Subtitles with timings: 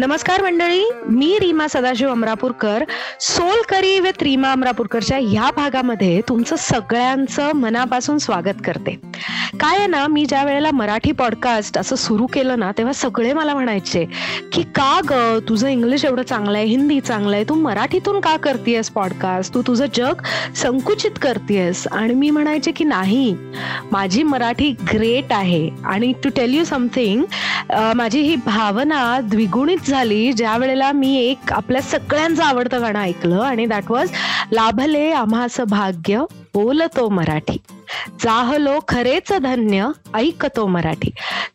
[0.00, 2.84] नमस्कार मंडळी मी Reema Sadashiv Amrapurkar.
[3.20, 8.98] Soul curry with Reema अमरापूरकरच्या ह्या भागामध्ये तुमचं सगळ्यांचं मनापासून स्वागत करते.
[9.60, 13.54] काय आहे ना मी ज्या वेळेला मराठी पॉडकास्ट असं सुरू केलं ना तेव्हा सगळे मला
[13.54, 14.04] म्हणायचे
[14.52, 18.90] की का ग तुझं इंग्लिश एवढं चांगलं आहे हिंदी चांगलं आहे तू मराठीतून का करतेयस
[18.90, 20.22] पॉडकास्ट तू तुझं जग
[20.56, 21.86] संकुचित करतेयस.
[21.92, 23.34] आणि मी म्हणायचे की नाही
[23.92, 25.68] माझी मराठी ग्रेट आहे.
[25.84, 27.24] आणि टू टेल यू समथिंग
[27.96, 33.66] माझी ही भावना द्विगुणित झाली ज्या वेळेला मी एक आपल्या सगळ्यांचं आवडतं गाणं ऐकलं आणि
[33.66, 34.10] दॅट वॉज
[34.52, 37.56] लाभले आम्हास भाग्य बोलतो मराठी.
[38.22, 41.10] जाहलो खरेच धन्य ऐकतो मराठी.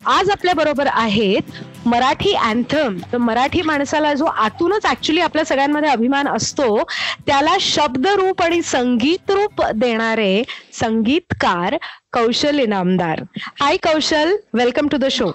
[0.06, 6.28] आज आपल्या बरोबर आहेत मराठी अँथम तर मराठी माणसाला जो आतूनच ऍक्च्युली आपल्या सगळ्यांमध्ये अभिमान
[6.28, 6.82] असतो
[7.26, 10.42] त्याला शब्दरूप आणि संगीत रूप देणारे
[10.80, 11.76] संगीतकार
[12.12, 13.22] Kaushal Inamdar.
[13.60, 15.30] Hi Kaushal welcome to the show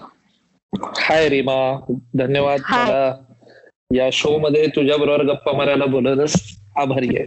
[0.81, 1.79] hi Reema.
[2.17, 2.59] धन्यवाद.
[2.69, 3.15] मला.
[3.95, 6.57] या शो मध्ये तुझ्या बरोबर गप्पा मारायला बोलवलंस.
[6.81, 7.25] आभारी आहे.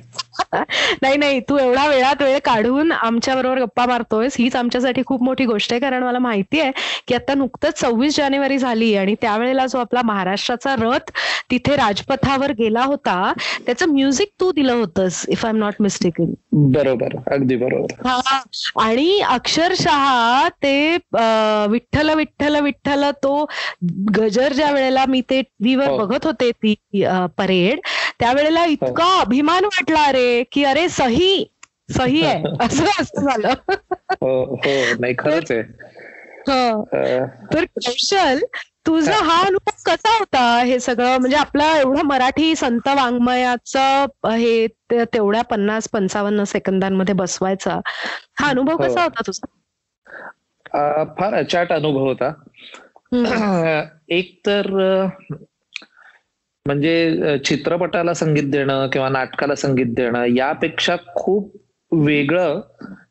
[1.02, 4.34] नाही नाही तू एवढा वेळात वेळ काढून आमच्या बरोबर गप्पा मारतोयस.
[4.38, 5.80] हीच आमच्यासाठी खूप मोठी गोष्ट आहे.
[5.80, 6.72] कारण मला माहिती आहे
[7.08, 11.10] की आता नुकतंच सव्वीस जानेवारी झाली आणि त्यावेळेला जो आपला महाराष्ट्राचा रथ
[11.50, 13.32] तिथे राजपथावर गेला होता
[13.66, 16.32] त्याचं म्युझिक तू दिलं होतंस if I am not mistaken
[16.72, 18.06] बरोबर अगदी बरोबर.
[18.08, 18.40] हा
[18.82, 20.96] आणि अक्षरशः ते
[21.70, 23.44] विठ्ठल विठ्ठल विठ्ठल तो
[24.16, 25.96] गजर ज्या वेळेला मी ते टीव्हीवर हो.
[25.98, 26.74] बघत होते ती
[27.38, 27.80] परेड
[28.20, 31.46] त्यावेळेला इतका अभिमान वाटला रे की अरे सही
[31.96, 32.42] सही आहे.
[32.60, 33.48] असं असं झालं.
[34.10, 35.60] हो हो नाही खरंच आहे.
[36.48, 36.82] हं.
[37.54, 38.38] तर कौशल
[38.86, 41.16] तुझा हा अनुभव कसा होता हे सगळं?
[41.18, 47.80] म्हणजे आपला एवढं मराठी संत वाङ्मयाचं हे तेवढ्या पन्नास पंचावन्न सेकंदांमध्ये बसवायचा
[48.40, 48.82] हा अनुभव हो.
[48.82, 49.46] कसा होता तुझा?
[51.20, 52.32] फार अचाट अनुभव होता.
[54.08, 54.66] एक तर
[56.66, 61.52] म्हणजे चित्रपटाला संगीत देणं किंवा नाटकाला संगीत देणं यापेक्षा खूप
[61.92, 62.60] वेगळं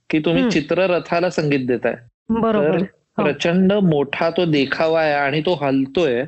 [0.10, 0.50] की तुम्ही.
[0.52, 1.96] चित्ररथाला संगीत देताय
[2.32, 2.84] बरोबर हो.
[3.18, 6.22] प्रचंड मोठा तो देखावा आहे आणि तो हलतोय.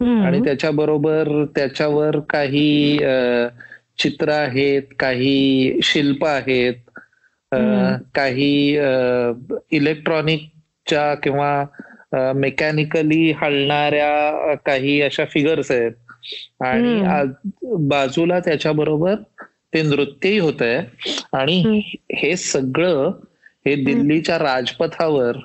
[0.00, 2.98] आणि त्याच्याबरोबर त्याच्यावर काही
[3.98, 6.74] चित्र आहेत काही शिल्प आहेत.
[8.14, 8.76] काही
[9.72, 15.92] इलेक्ट्रॉनिकच्या किंवा मेकॅनिकली हलणाऱ्या काही अशा फिगर्स आहेत
[16.60, 17.00] आणि
[17.88, 19.14] बाजूला त्याच्याबरोबर
[19.74, 20.78] ते नृत्यही होत आहे
[21.32, 21.80] आणि.
[22.14, 23.10] हे सगळं
[23.66, 25.36] हे दिल्लीच्या राजपथावर.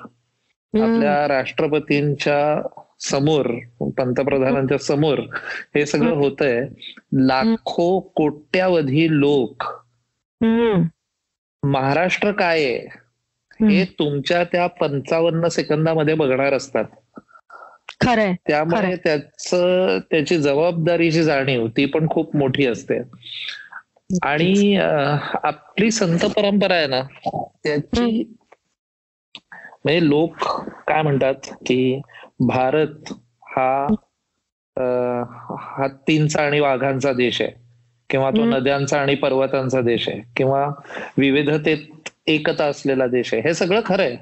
[0.74, 2.60] आपल्या राष्ट्रपतींच्या
[3.00, 3.46] समोर
[3.96, 5.18] पंतप्रधानांच्या समोर
[5.74, 6.14] हे सगळं.
[6.14, 6.60] होत आहे
[7.26, 9.64] लाखो कोट्यावधी लोक.
[11.62, 12.86] महाराष्ट्र काय आहे
[13.60, 16.84] हे तुमच्या त्या पंचावन्न सेकंदामध्ये बघणार असतात
[18.00, 18.94] खरंय त्यामुळे.
[18.96, 19.50] त्याच
[20.10, 22.98] त्याची जबाबदारीची जाणीव ती पण खूप मोठी असते.
[24.22, 24.76] आणि
[25.42, 27.00] आपली संत परंपरा आहे ना
[27.64, 28.22] त्याची
[29.84, 30.46] म्हणजे लोक
[30.88, 32.00] काय म्हणतात की
[32.40, 33.12] भारत
[33.50, 33.86] हा
[35.78, 37.50] हत्तींचा आणि वाघांचा देश आहे.
[38.10, 38.44] किंवा तो.
[38.44, 40.20] नद्यांचा आणि पर्वतांचा देश आहे.
[40.36, 40.66] किंवा
[41.18, 43.42] विविधतेत एकता असलेला देश आहे.
[43.42, 44.16] हे सगळं खरं आहे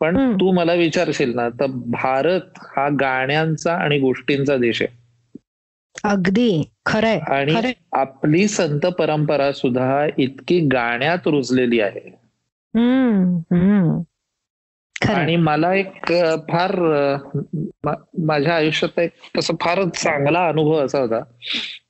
[0.00, 0.34] पण.
[0.34, 5.00] तू मला विचारशील ना तर भारत हा गाण्यांचा आणि गोष्टींचा देश आहे.
[6.04, 6.70] अगदी.
[6.86, 7.18] खरंय.
[7.18, 7.72] आणि.
[7.92, 12.20] आपली संत परंपरा सुद्धा इतकी गाण्यात रुजलेली आहे.
[15.08, 16.12] आणि मला एक
[16.50, 16.74] फार
[18.18, 21.20] माझ्या आयुष्यात एक तसं फार चांगला अनुभव असा होता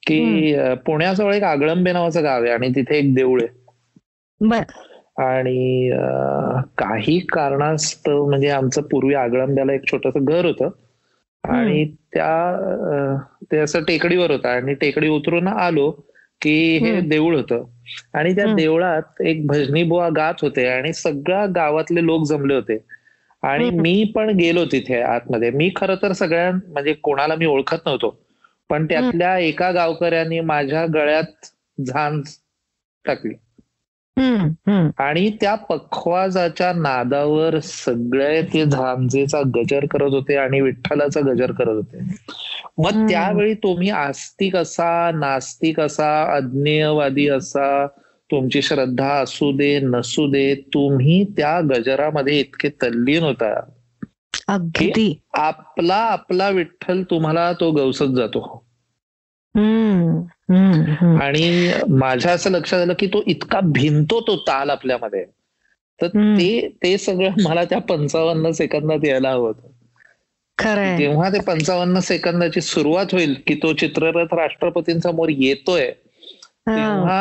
[0.06, 0.56] की
[0.87, 3.60] पुण्याजवळ एक आगळंबे नावाचं गाव आहे आणि तिथे एक देऊळ आहे.
[5.20, 5.91] आणि
[6.78, 10.69] काही कारणास्तव म्हणजे आमचं पूर्वी आगळंब्याला एक छोटस घर होतं
[11.44, 12.97] आणि त्या
[13.53, 15.90] ते असं टेकडीवर होतं आणि टेकडी उतरून आलो
[16.43, 17.00] की हे.
[17.02, 17.64] देऊळ होतं
[18.14, 18.44] आणि त्या.
[18.55, 22.78] देवळात एक भजनी बुवा गात होते आणि सगळ्या गावातले लोक जमले होते
[23.43, 23.70] आणि.
[23.72, 28.17] मी पण गेलो तिथे आतमध्ये मी खरं तर सगळ्या म्हणजे कोणाला मी ओळखत नव्हतो
[28.70, 31.46] पण त्यातल्या एका गावकऱ्यांनी माझ्या गळ्यात
[31.78, 32.22] झांज
[33.05, 33.34] टाकली.
[34.98, 41.98] आणि त्या पखवाजाच्या नादावर सगळे ते झांजेचा गजर करत होते आणि विठ्ठलाचा गजर करत होते.
[42.78, 43.08] मग.
[43.08, 47.86] त्यावेळी तुम्ही आस्तिक असा नास्तिक असा अज्ञेयवादी असा
[48.30, 53.60] तुमची श्रद्धा असू दे नसू दे तुम्ही त्या गजरामध्ये इतके तल्लीन होता.
[54.48, 55.20] अगदी.
[55.34, 58.64] आपला आपला विठ्ठल तुम्हाला तो गवसत जातो.
[61.17, 65.25] आणि माझ्या असं लक्षात आलं की तो इतका भिंतो तो ताल आपल्यामध्ये.
[65.99, 66.08] तर.
[66.37, 69.69] ते ते सगळं मला त्या पंचावन्न सेकंदात यायला हवं होतं.
[70.97, 75.91] जेव्हा ते पंचावन्न सेकंदाची सुरुवात होईल की तो चित्ररथ राष्ट्रपतींसमोर येतोय.
[76.67, 77.20] तेव्हा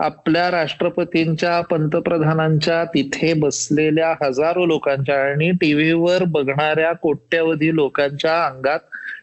[0.00, 8.80] आपल्या राष्ट्रपतींच्या पंतप्रधानांच्या तिथे बसलेल्या हजारो लोकांच्या आणि टीव्हीवर बघणाऱ्या कोट्यवधी लोकांच्या अंगात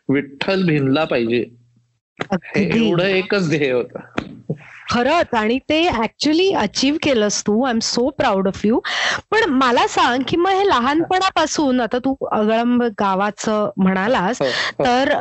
[0.10, 1.44] विठ्ठल भिनला पाहिजे.
[2.56, 4.00] एवढं एकच ध्येय होतं.
[4.92, 5.36] खरंच.
[5.36, 7.64] आणि ते ऍक्च्युली अचीव्ह केलंस तू.
[7.64, 8.80] I am so proud of you
[9.32, 14.86] पण मला सांग की मग हे लहानपणापासून आता तू अगळंब गावाचं म्हणालास हो, हो.
[14.86, 15.14] तर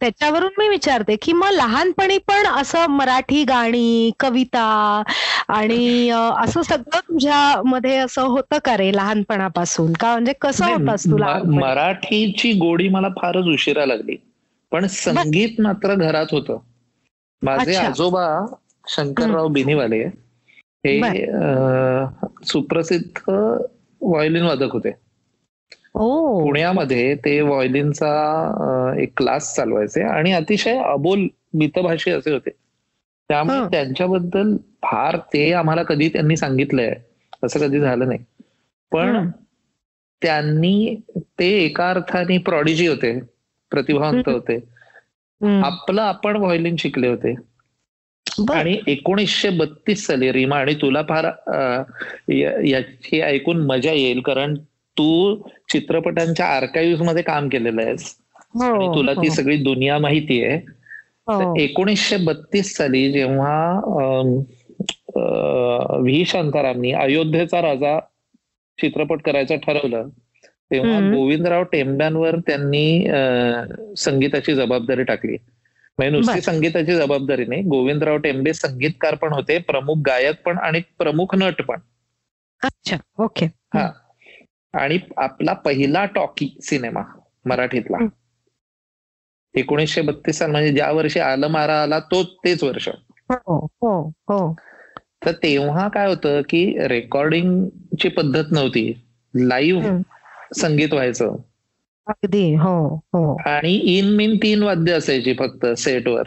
[0.00, 5.02] त्याच्यावरून मी विचारते की मग लहानपणी पण असं मराठी गाणी कविता
[5.48, 9.92] आणि असं सगळं तुझ्या मध्ये असं होतं का रे लहानपणापासून?
[9.92, 11.58] का म्हणजे कसं नाही, होतास तू म- लहानपणी?
[11.58, 14.16] मराठीची गोडी मला फारच उशिरा लागली.
[14.72, 16.58] पण संगीत मात्र घरात होतं.
[17.42, 17.74] माझे.
[17.76, 18.26] आजोबा
[18.88, 20.04] शंकरराव बिनीवाले
[20.84, 21.24] हे
[22.44, 24.90] सुप्रसिद्ध व्हायोलिन वादक होते
[26.42, 28.10] पुण्यामध्ये ते व्हायोलिनचा
[28.98, 32.50] एक क्लास चालवायचे आणि अतिशय अबोल मितभाषी असे होते.
[33.30, 33.60] त्यामुळे.
[33.70, 36.94] त्यांच्याबद्दल फार ते आम्हाला कधी त्यांनी सांगितलंय.
[37.42, 38.18] असं कधी झालं नाही.
[38.92, 39.30] पण.
[40.22, 40.94] त्यांनी
[41.38, 43.12] ते एका अर्थाने प्रॉडिजी होते.
[43.72, 44.28] प्रतिभावंत.
[44.28, 44.56] होते.
[45.62, 47.34] आपलं आपण व्हायोलिन शिकले होते.
[48.52, 51.24] आणि एकोणीसशे बत्तीस साली रीमा आणि तुला फार
[52.64, 54.54] याची ऐकून मजा येईल कारण
[54.98, 55.36] तू
[55.72, 58.16] चित्रपटांच्या आर्काईव्हमध्ये काम केलेलं आहेस
[58.54, 60.56] हो, तुला ती हो, सगळी दुनिया माहिती आहे
[61.26, 61.60] हो.
[61.60, 63.80] एकोणीसशे बत्तीस साली जेव्हा
[65.98, 67.98] व्ही शांतारामनी अयोध्येचा राजा
[68.80, 70.08] चित्रपट करायचं ठरवलं
[70.72, 70.98] तेव्हा.
[71.10, 73.04] गोविंदराव टेंब्यांवर त्यांनी
[73.96, 75.36] संगीताची जबाबदारी टाकली
[75.98, 76.40] म्हणजे नुसती.
[76.40, 81.80] संगीताची जबाबदारी नाही गोविंदराव टेंबे संगीतकार पण होते प्रमुख गायक पण आणि प्रमुख नट पण
[82.62, 83.90] अच्छा ओके हा
[84.74, 87.02] आणि आपला पहिला टॉकी सिनेमा
[87.44, 87.98] मराठीतला.
[89.54, 92.88] एकोणीसशे बत्तीस साल म्हणजे ज्या वर्षी आलं मारा आला तो तेच वर्ष
[93.30, 93.92] हो हो
[94.28, 94.54] हो
[95.26, 98.92] तर तेव्हा काय होतं की रेकॉर्डिंगची पद्धत नव्हती
[99.34, 99.96] लाईव्ह.
[100.56, 101.36] संगीत व्हायचं.
[102.06, 103.40] अगदी हो हो.
[103.46, 106.22] आणि इन मिन तीन वाद्य असायची फक्त सेटवर.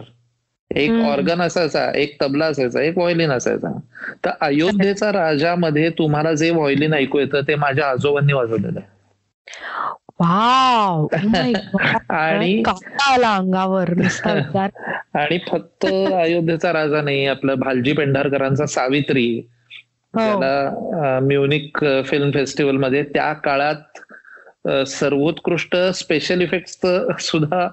[0.75, 0.91] एक.
[0.91, 3.79] ऑर्गन असायचा एक तबला असायचा एक व्हायोलिन असायचा.
[4.25, 8.95] तर अयोध्येचा राजामध्ये तुम्हाला जे व्हायोलिन ऐकू येतं ते माझ्या आजोबांनी वाजवलेलं आहे.
[10.19, 11.07] वाव!
[12.09, 12.63] आणि
[13.23, 13.89] अंगावर
[15.13, 19.49] आणि फक्त अयोध्येचा राजा नाही आपलं भालजी पेंढारकरांचा सावित्री.
[20.13, 20.19] हो.
[20.19, 24.04] त्याला म्युनिक फिल्म फेस्टिवलमध्ये त्या काळात
[24.87, 26.87] सर्वोत्कृष्ट स्पेशल इफेक्ट
[27.19, 27.67] सुद्धा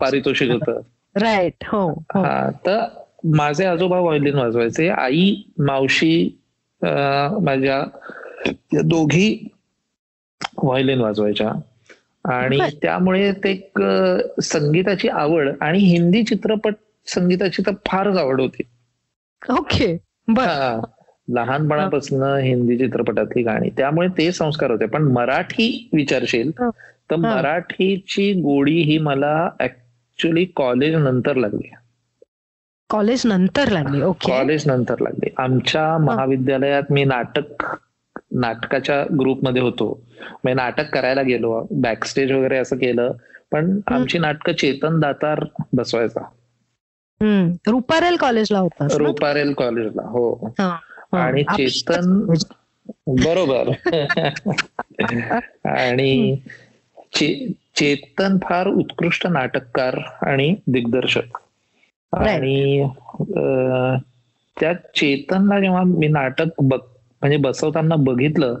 [0.00, 0.80] पारितोषिक होतं.
[1.20, 2.22] राईट हो हो.
[2.22, 2.84] हा तर
[3.24, 4.88] माझे आजोबा व्हायोलिन वाजवायचे.
[4.88, 6.38] आई मावशी
[7.42, 7.84] माझ्या
[8.84, 9.48] दोघी
[10.62, 11.48] व्हायोलिन वाजवायच्या.
[12.24, 12.58] आणि.
[12.82, 13.72] त्यामुळे ते
[14.42, 16.74] संगीताची आवड आणि हिंदी चित्रपट
[17.06, 18.62] संगीताची तर फारच आवड होती.
[19.50, 19.96] ओके.
[21.28, 23.70] लहानपणापासून हिंदी चित्रपटातली गाणी.
[23.76, 24.86] त्यामुळे ते संस्कार होते.
[24.86, 26.70] पण मराठी विचारशील हा.
[27.10, 27.16] तर.
[27.18, 31.70] मराठीची गोडी ही मला ऍक्च्युली कॉलेज नंतर लागली.
[32.90, 34.02] कॉलेज नंतर लागली.
[34.02, 35.30] ओके कॉलेज नंतर लागली.
[35.38, 37.64] आमच्या महाविद्यालयात मी नाटक
[38.34, 39.88] नाटकाच्या ग्रुपमध्ये होतो.
[40.20, 41.60] म्हणजे नाटक करायला गेलो.
[41.72, 43.12] बॅक स्टेज वगैरे असं केलं.
[43.52, 46.24] पण आमची नाटकं चेतन दातार बसवायचा.
[47.68, 49.10] रुपारेल कॉलेजला होतास ना?
[49.12, 50.02] रुपारेल कॉलेजला
[50.60, 50.76] हा.
[51.16, 52.24] आणि चेतन.
[53.06, 53.70] बरोबर.
[55.64, 56.36] आणि
[57.76, 61.38] चेतन फार उत्कृष्ट नाटककार आणि दिग्दर्शक.
[62.12, 62.88] आणि
[64.60, 66.78] त्या चेतनला जेव्हा मी नाटक बघ
[67.20, 68.56] म्हणजे बसवताना बघितलं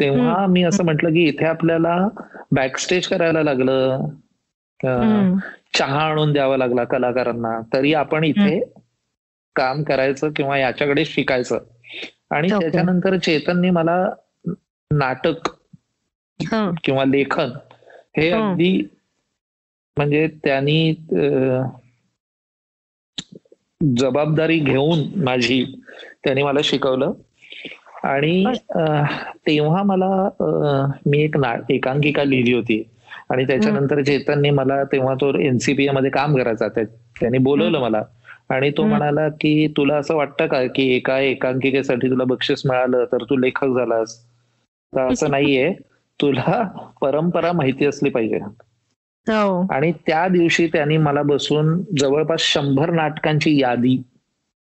[0.00, 2.08] तेव्हा मी असं म्हटलं की इथे आपल्याला
[2.52, 4.04] बॅकस्टेज करायला लागलं.
[5.74, 7.60] चहा आणून द्यावा लागला कलाकारांना.
[7.72, 8.72] तरी आपण इथे
[9.56, 11.58] काम करायचं किंवा याच्याकडे शिकायचं.
[12.30, 12.48] आणि.
[12.60, 14.08] त्याच्यानंतर चेतननी मला
[14.92, 15.48] नाटक
[16.84, 17.50] किंवा लेखन
[18.16, 18.30] हे.
[18.30, 18.88] अगदी
[19.96, 20.92] म्हणजे त्यांनी
[23.96, 25.64] जबाबदारी घेऊन माझी
[26.24, 27.12] त्यांनी मला शिकवलं.
[28.02, 28.44] आणि
[29.46, 30.28] तेव्हा मला
[31.06, 32.82] मी एक ना एकांकिका लिहिली होती.
[33.30, 36.86] आणि त्याच्यानंतर चेतननी मला तेव्हा तो एनसीपीए मध्ये काम करायचा त्या-
[37.20, 38.02] त्यांनी बोलवलं मला.
[38.48, 38.84] आणि तो.
[38.84, 43.66] म्हणाला की तुला असं वाटतं का की एका एकांकिकेसाठी तुला बक्षीस मिळालं तर तू लेखक
[43.66, 44.24] झालास?
[44.94, 45.74] तर असं नाहीये.
[46.20, 46.62] तुला
[47.00, 48.38] परंपरा माहिती असली पाहिजे.
[49.28, 49.66] हो.
[49.70, 54.02] आणि त्या दिवशी त्यांनी मला बसून जवळपास शंभर नाटकांची यादी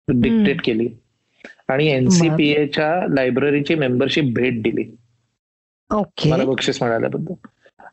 [0.09, 0.89] डिक्टेट केली.
[1.69, 4.97] आणि एनसीपीएच्या लायब्ररीची मेंबरशिप भेट दिली.
[6.31, 7.35] मला बक्षीस मिळाल्याबद्दल.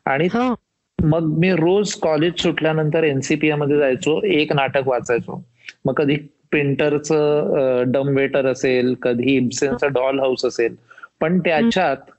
[0.04, 0.54] आणि हा.
[1.02, 5.44] मग मी रोज कॉलेज सुटल्यानंतर एनसीपीए मध्ये जायचो एक नाटक वाचायचो.
[5.84, 6.16] मग कधी
[6.52, 10.74] पेंटरचं डम वेटर असेल कधी इब्सेनचं डॉल हाऊस असेल.
[11.20, 12.10] पण त्याच्यात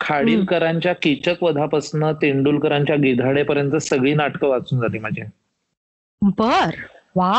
[0.00, 5.22] खाडीलकरांच्या कीचक वधापासून तेंडुलकरांच्या गिधाडेपर्यंत सगळी नाटकं वाचून झाली माझी.
[6.22, 6.70] बर.
[7.16, 7.32] वा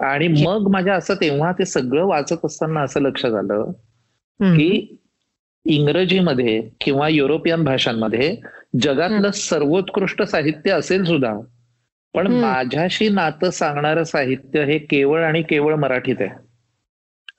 [0.00, 3.70] आणि मग माझ्या असं तेव्हा ते सगळं वाचत असताना असं लक्षात आलं
[4.40, 4.96] की
[5.64, 8.36] इंग्रजीमध्ये किंवा युरोपियन भाषांमध्ये
[8.80, 11.34] जगातलं सर्वोत्कृष्ट साहित्य असेल सुद्धा
[12.14, 12.26] पण.
[12.32, 16.46] माझ्याशी नातं सांगणारं साहित्य हे केवळ आणि केवळ मराठीत आहे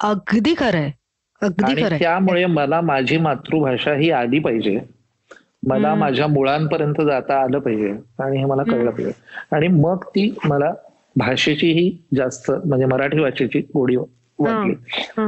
[0.02, 0.90] अगदी खरंय
[1.42, 4.80] अगदी त्यामुळे मला माझी मातृभाषा ही आली पाहिजे
[5.68, 5.94] मला.
[5.96, 9.12] माझ्या मुळांपर्यंत जाता आलं पाहिजे आणि हे मला कळलं पाहिजे
[9.52, 10.72] आणि मग ती मला
[11.16, 14.74] भाषेची ही जास्त म्हणजे मराठी भाषेची गोडी वाटली.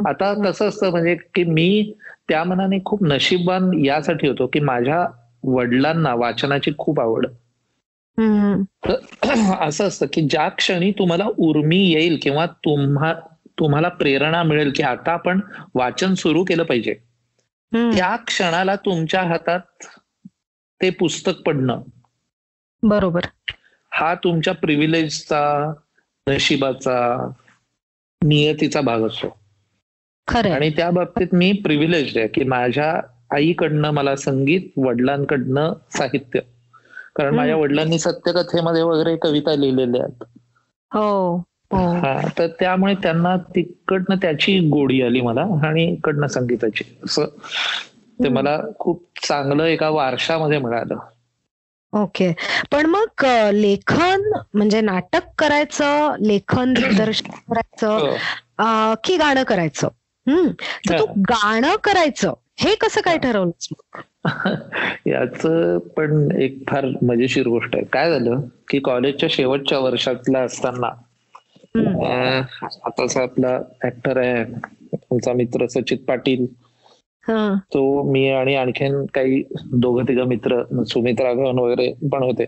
[0.07, 1.93] आता कसं असतं म्हणजे की मी
[2.29, 5.05] त्या मनाने खूप नशीबवान यासाठी होतो की माझ्या
[5.43, 7.25] वडिलांना वाचनाची खूप आवड.
[8.87, 8.95] तर
[9.59, 13.13] असं असतं की ज्या क्षणी तुम्हाला उर्मी येईल किंवा तुम्हा
[13.59, 15.39] तुम्हाला प्रेरणा मिळेल की आता आपण
[15.75, 16.93] वाचन सुरू केलं पाहिजे.
[17.73, 19.59] त्या क्षणाला तुमच्या हातात
[20.81, 21.81] ते पुस्तक पडणं.
[22.83, 23.21] बरोबर.
[23.93, 25.73] हा तुमच्या प्रिव्हिलेजचा
[26.29, 27.29] नशिबाचा
[28.23, 29.39] नियतीचा भाग असतो.
[30.49, 32.99] आणि त्या बाबतीत मी प्रिव्हिलेज आहे की माझ्या
[33.31, 36.39] आईकडनं मला संगीत वडिलांकडनं साहित्य.
[37.15, 37.35] कारण.
[37.35, 40.23] माझ्या वडिलांनी सत्यकथेमध्ये वगैरे कविता लिहिलेल्या आहेत.
[40.91, 41.35] हो
[41.73, 41.77] हो.
[41.97, 46.83] हा तर त्यामुळे त्यांना तिकडनं त्याची गोडी आली मला आणि इकडनं संगीताची.
[47.05, 47.25] असं
[48.23, 48.29] ते.
[48.29, 50.95] मला खूप चांगलं एका वारशामध्ये मिळालं.
[51.93, 52.31] ओके.
[52.71, 58.95] पण मग लेखन म्हणजे नाटक करायचं लेखन दिग्दर्शन करायचं हो.
[59.03, 59.87] की गाणं करायचं?
[60.27, 60.47] हम्म.
[60.89, 64.01] तर तू गाणं करायचं हे कसं काय ठरवलंस मग?
[65.07, 65.41] याच
[65.97, 70.87] पण एक फार मजेशीर गोष्ट आहे काय झालं की कॉलेजच्या शेवटच्या वर्षातला असताना
[72.85, 74.43] आताचा आपला ऍक्टर आहे
[74.93, 76.47] आमचा मित्र सचित पाटील
[77.27, 77.55] हं.
[77.57, 82.45] तो मी आणि आणखीन काही दोघं तिघं मित्र सुमित राघवन वगैरे पण होते.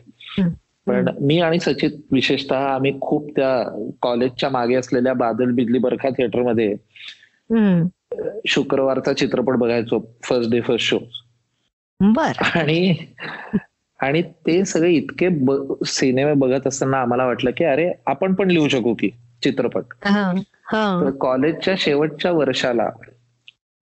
[0.87, 6.75] पण मी आणि सचित विशेषतः आम्ही खूप त्या कॉलेजच्या मागे असलेल्या बादल बिजली बरखा थिएटरमध्ये.
[8.47, 10.97] शुक्रवारचा चित्रपट बघायचो फर्स्ट डे फर्स्ट शो
[12.03, 12.95] बर आणि
[13.99, 15.29] आणि ते सगळे इतके
[15.85, 19.09] सिनेमे बघत असताना आम्हाला वाटलं की अरे आपण पण लिहू शकू की
[19.43, 19.83] चित्रपट.
[20.05, 21.09] तर.
[21.09, 22.89] कॉलेजच्या शेवटच्या वर्षाला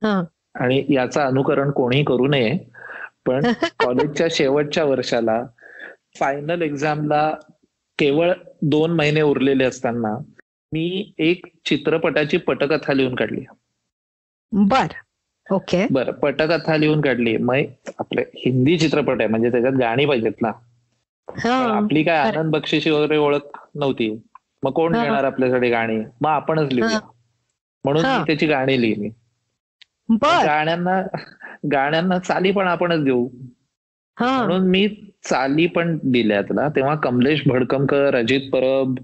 [0.04, 0.24] हं.
[0.56, 2.58] आणि याचं अनुकरण कोणी करू नये
[3.26, 3.42] पण
[3.80, 5.44] कॉलेजच्या शेवटच्या वर्षाला
[6.20, 7.32] फायनल एक्झामला
[8.00, 10.18] केवळ दोन महिने उरलेले असताना
[10.74, 13.46] मी एक चित्रपटाची पटकथा लिहून काढली
[14.52, 14.88] बर
[15.52, 15.86] ओके.
[15.92, 17.36] बरं पटकथा लिहून काढली.
[17.40, 20.52] मग आपले हिंदी चित्रपट आहे म्हणजे त्याच्यात गाणी पाहिजेत ना.
[21.68, 22.18] आपली काय.
[22.20, 24.10] आनंद बक्षिशी वगैरे ओळख नव्हती.
[24.64, 24.96] मग कोण.
[24.96, 25.98] घेणार आपल्यासाठी गाणी?
[26.22, 27.00] मग आपणच लिहूया.
[27.86, 29.10] म्हणून त्याची गाणी लिहिली.
[30.38, 31.02] गाण्यांना
[31.72, 33.28] गाण्यांना चाली पण आपणच देऊ.
[34.36, 34.88] म्हणून मी
[35.24, 38.96] चाली पण दिल्या त्याला तेव्हा कमलेश भडकमकर अजित परब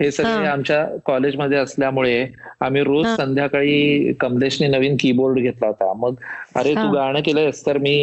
[0.00, 0.46] हे सगळे.
[0.46, 2.26] आमच्या कॉलेजमध्ये असल्यामुळे
[2.60, 3.14] आम्ही रोज हा.
[3.16, 6.14] संध्याकाळी कमलेशने नवीन कीबोर्ड घेतला होता मग
[6.54, 6.74] अरे.
[6.74, 7.96] तू गाणं केलंयस तर मी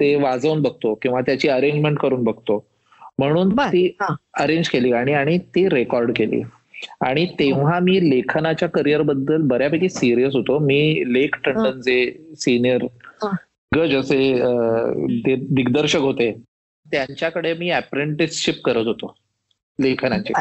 [0.00, 2.64] ते वाजवून बघतो किंवा त्याची अरेंजमेंट करून बघतो
[3.18, 3.54] म्हणून.
[3.62, 3.88] ती.
[4.34, 6.42] अरेंज केली गाणी आणि ती रेकॉर्ड केली
[7.00, 10.80] आणि तेव्हा मी लेखनाच्या करिअरबद्दल बऱ्यापैकी सिरियस होतो मी
[11.12, 12.84] लेख टंडनचे सिनियर
[13.22, 13.30] हा.
[13.72, 16.30] गज असे दिग्दर्शक होते
[16.86, 19.14] त्यांच्याकडे मी अप्रेंटिसशिप करत होतो
[19.80, 20.32] लेखनाची.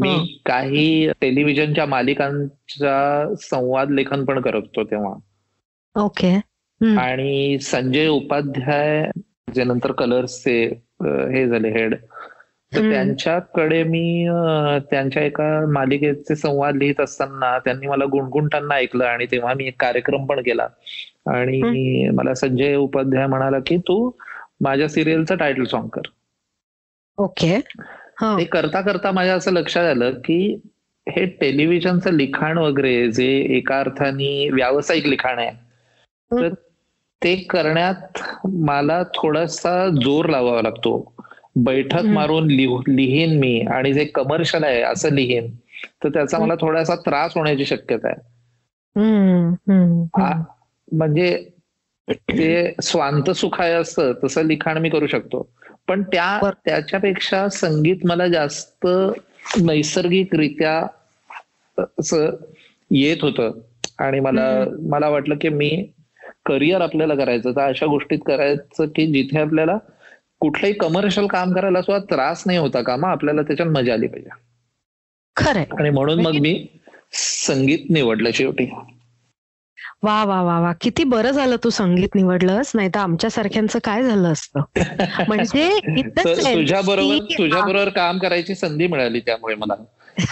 [0.00, 0.42] मी.
[0.46, 5.14] काही टेलिव्हिजनच्या मालिकांचा संवाद लेखन पण करत होतो तेव्हा
[5.94, 6.34] ओके.
[6.80, 9.10] आणि संजय उपाध्याय
[9.54, 10.64] जे नंतर कलर्सचे
[11.04, 11.94] हे झाले हेड
[12.72, 12.90] तर.
[12.90, 14.28] त्यांच्याकडे मी
[14.90, 20.26] त्यांच्या एका मालिकेचे संवाद लिहित असताना त्यांनी मला गुणगुणताना ऐकलं आणि तेव्हा मी एक कार्यक्रम
[20.26, 20.66] पण केला
[21.26, 24.10] आणि मला संजय उपाध्याय म्हणाला की तू
[24.60, 26.00] माझ्या सिरियलचं टायटल सॉन्ग कर
[27.18, 27.82] ओके हं.
[28.16, 30.38] ते करता करता माझ्या असं लक्षात आलं की
[31.06, 35.50] हे टेलिव्हिजनचं लिखाण वगैरे जे एका अर्थाने व्यावसायिक लिखाण आहे
[36.30, 36.48] तर
[37.22, 38.18] ते करण्यात
[38.62, 40.96] मला थोडासा जोर लावावा लागतो.
[41.56, 42.04] बैठक.
[42.06, 45.50] मारून लिहू लिहीन मी आणि जे कमर्शियल आहे असं लिहीन
[46.04, 48.20] तर त्याचा मला थोडासा त्रास होण्याची शक्यता आहे.
[50.92, 51.28] म्हणजे
[52.10, 55.48] ते स्वांत सुखाय असतं तसं लिखाण मी करू शकतो.
[55.88, 56.50] पण त्या.
[56.64, 58.86] त्याच्यापेक्षा संगीत मला जास्त
[59.60, 60.86] नैसर्गिकरित्या
[62.90, 63.50] येत होतं.
[63.98, 65.88] आणि मला मला वाटलं की मी
[66.46, 67.50] करिअर आपल्याला करायचं.
[67.50, 69.78] तर अशा गोष्टीत करायचं की जिथे आपल्याला
[70.40, 74.30] कुठलंही कमर्शियल काम करायला सुद्धा त्रास नाही होता का मग आपल्याला त्याच्यात मजा आली पाहिजे.
[75.36, 75.64] खरंय.
[75.78, 76.66] आणि म्हणून मग मी
[77.12, 78.70] संगीत निवडलं शेवटी.
[80.02, 80.72] वा वा वा वा.
[80.80, 82.72] किती बरं झालं तू संगीत निवडलंस.
[82.74, 84.60] नाही तर आमच्या सारख्यांचं काय झालं असतं?
[85.28, 85.68] म्हणजे
[86.54, 89.74] तुझ्या बरोबर तुझ्या बरोबर काम करायची संधी मिळाली त्यामुळे मला.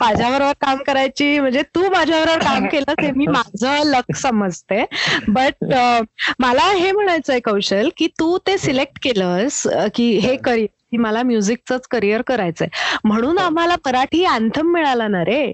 [0.00, 4.84] माझ्याबरोबर काम करायची म्हणजे तू माझ्याबरोबर काम केलं ते मी माझं लक समजते.
[5.28, 5.64] बट
[6.38, 11.86] मला हे म्हणायचंय कौशल की तू ते सिलेक्ट केलंस की हे करिअर की मला म्युझिकच
[11.86, 12.68] करिअर करायचंय.
[13.04, 15.52] म्हणून आम्हाला मराठी अँथम मिळाला ना रे.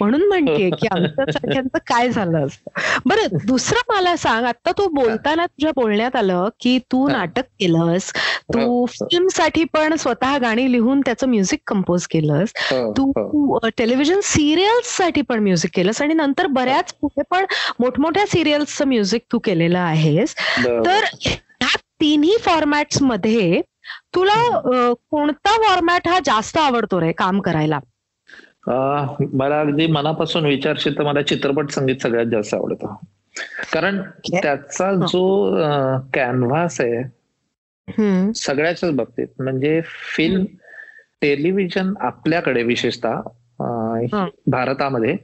[0.00, 5.46] म्हणून म्हणतेय की आमच्या सारख्यांचं काय झालं असतं बरं दुसरं मला सांग आता तू बोलताना
[5.46, 7.06] तुझ्या बोलण्यात आलं की तू.
[7.08, 8.10] नाटक केलंस
[8.54, 8.84] तू.
[8.86, 12.52] फिल्मसाठी पण स्वतः गाणी लिहून त्याचं म्युझिक कंपोज केलंस.
[12.96, 17.44] तू टेलिव्हिजन सिरियल्ससाठी पण म्युझिक केलंस आणि नंतर बऱ्याच पुढे पण
[17.80, 20.34] मोठमोठ्या सिरियल्सचं म्युझिक तू केलेलं आहेस.
[20.58, 23.60] तर ह्या तिन्ही फॉर्मॅट्समध्ये
[24.14, 24.34] तुला
[25.10, 27.78] कोणता फॉर्मॅट हा जास्त आवडतो रे काम करायला
[29.32, 32.94] मला अगदी मनापासून विचारशील तर मला चित्रपट संगीत सगळ्यात जास्त आवडतं.
[33.72, 34.02] कारण.
[34.42, 35.50] त्याचा जो
[36.14, 36.98] कॅनव्हास आहे
[37.90, 39.26] हम्म, सगळ्याच बाबतीत.
[39.38, 39.80] म्हणजे
[40.16, 40.44] फिल्म
[41.20, 43.20] टेलिव्हिजन आपल्याकडे विशेषतः.
[44.46, 45.16] भारतामध्ये.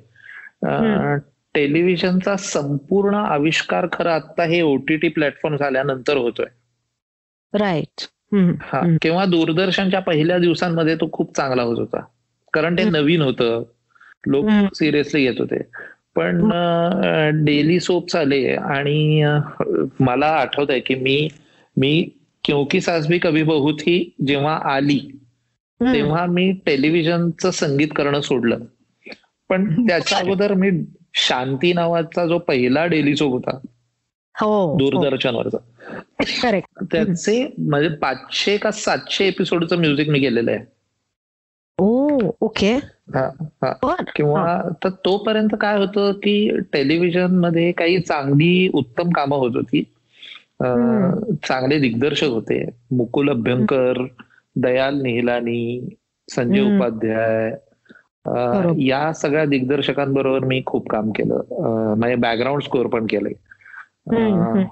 [1.55, 6.47] टेलिव्हिजनचा संपूर्ण आविष्कार खरं आता हे ओटीटी प्लॅटफॉर्म झाल्यानंतर होतोय.
[7.59, 8.09] राईट
[8.63, 8.97] हा.
[9.03, 12.05] किंवा दूरदर्शनच्या पहिल्या दिवसांमध्ये तो खूप चांगला होत होता.
[12.55, 12.85] कारण ते.
[12.85, 13.63] नवीन होतं.
[14.27, 14.47] लोक.
[14.75, 15.63] सिरियसली घेत होते.
[16.17, 16.51] पण
[17.45, 19.25] डेली सोप्स आले आणि
[20.01, 21.29] मला आठवत आहे की मी
[21.77, 22.09] मी
[22.45, 24.99] क्योंकि सास भी कभी बहू थी जेव्हा आली.
[25.81, 28.59] तेव्हा मी टेलिव्हिजनचं संगीत करणं सोडलं.
[29.49, 30.71] पण त्याच्या अगोदर मी
[31.15, 33.59] शांती नावाचा जो पहिला डेली सोप होता
[34.35, 35.59] हो दूरदर्शनवरचा
[36.43, 40.61] करेक्ट त्याचे म्हणजे पाचशे का सातशे एपिसोडचं म्युझिक मी केलेलं आहे.
[42.55, 42.79] ओके.
[44.17, 49.83] किंवा तर तोपर्यंत काय होतं की टेलिव्हिजनमध्ये काही चांगली उत्तम कामं होत होती.
[51.49, 52.65] चांगले दिग्दर्शक होते.
[52.91, 54.05] मुकुल अभ्यंकर
[54.57, 55.95] दयाल निहिलानी
[56.31, 56.61] संजय.
[56.77, 57.55] उपाध्याय.
[58.79, 61.41] या सगळ्या दिग्दर्शकांबरोबर मी खूप काम केलं.
[61.99, 63.07] म्हणजे बॅकग्राऊंड स्कोअर पण.
[63.07, 64.65] अं,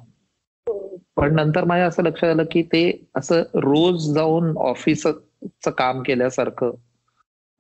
[1.17, 6.71] पण नंतर माझ्या असं लक्षात आलं की ते असं रोज जाऊन ऑफिसचं काम केल्यासारखं.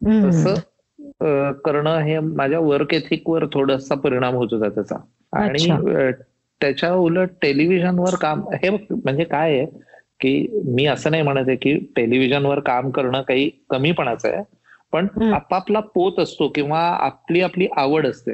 [0.04, 0.54] तसं
[1.64, 4.96] करणं हे माझ्या वर्क एथिकवर थोडासा परिणाम होत होता त्याचा.
[5.32, 6.10] आणि
[6.60, 9.66] त्याच्या उलट टेलिव्हिजनवर काम हे म्हणजे काय आहे
[10.20, 14.42] की मी असं नाही म्हणत आहे की टेलिव्हिजनवर काम करणं काही कमीपणाचं आहे
[14.92, 15.06] पण.
[15.34, 18.32] आपापला पोत असतो किंवा आपली आपली आवड असते.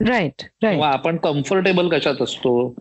[0.00, 2.74] राईट किंवा आपण कम्फर्टेबल कशात असतो.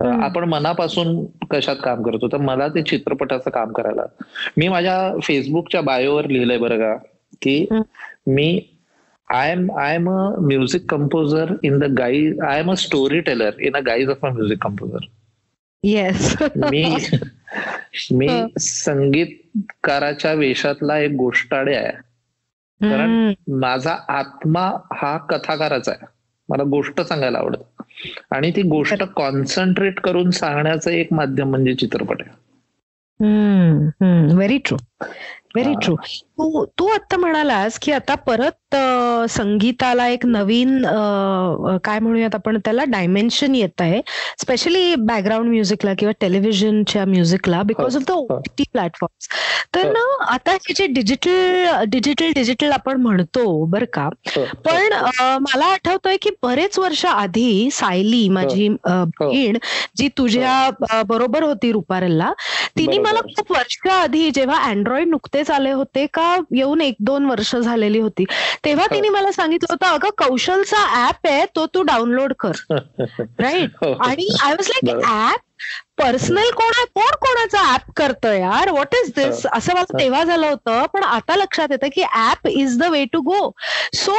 [0.00, 4.04] आपण मनापासून कशात काम करतो तर मला ते चित्रपटाचं काम करायला.
[4.56, 6.96] मी माझ्या फेसबुकच्या बायोवर लिहिलंय बरं का
[7.42, 7.58] की.
[8.28, 8.48] मी
[9.28, 12.74] I am I am a music composer in the guise I am a
[13.22, 15.06] storyteller in a guise of a music composer
[15.82, 16.84] yes मी
[18.12, 18.30] मी.
[18.60, 21.92] संगीतकाराच्या वेशातला एक गोष्टाडे आहे.
[22.80, 23.16] कारण
[23.60, 26.06] माझा आत्मा हा कथाकाराचा आहे.
[26.48, 27.82] मला गोष्ट सांगायला आवडत.
[28.30, 32.34] आणि ती गोष्ट कॉन्सन्ट्रेट करून सांगण्याचं एक माध्यम म्हणजे चित्रपट आहे.
[34.30, 34.76] Very true
[35.54, 35.74] very.
[35.76, 35.96] ट्रू
[36.38, 38.74] तू तू आता म्हणालास की आता परत
[39.30, 40.76] संगीताला एक नवीन
[41.84, 44.00] काय म्हणूयात आपण त्याला डायमेन्शन येत आहे
[44.38, 48.26] स्पेशली बॅकग्राऊंड म्युझिकला किंवा टेलिव्हिजनच्या म्युझिकला बिकॉज ऑफ द हो.
[48.30, 49.28] ओटीटी प्लॅटफॉर्म्स
[49.74, 49.92] तर हो.
[49.92, 55.66] ना आता हे जे डिजिटल डिजिटल डिजिटल आपण म्हणतो बरं का हो, पण अ, मला
[55.66, 59.56] आठवतंय की बरेच वर्ष आधी सायली माझी बहीण
[59.96, 62.32] जी तुझ्या बरोबर होती रुपारेलला
[62.76, 63.20] तिने मला.
[63.36, 68.24] खूप वर्ष आधी जेव्हा अँड्रॉइड नुकतेच आले होते का येऊन एक दोन वर्ष झालेली होती
[68.64, 68.94] तेव्हा हो.
[68.94, 72.52] तिने मला सांगितलं होतं अगं कौशलचा ऍप आहे तो तू डाउनलोड कर
[73.38, 73.92] राईट हो.
[73.92, 74.96] आणि I was like.
[75.04, 75.40] App
[75.98, 78.70] personal कोण कोण कोणाचा ऍप करतं यार?
[78.70, 79.50] व्हॉट इज दिस हो.
[79.52, 79.98] असं मला हो.
[79.98, 83.50] तेव्हा झालं होतं पण आता लक्षात येतं की app is the way to go
[83.94, 84.12] so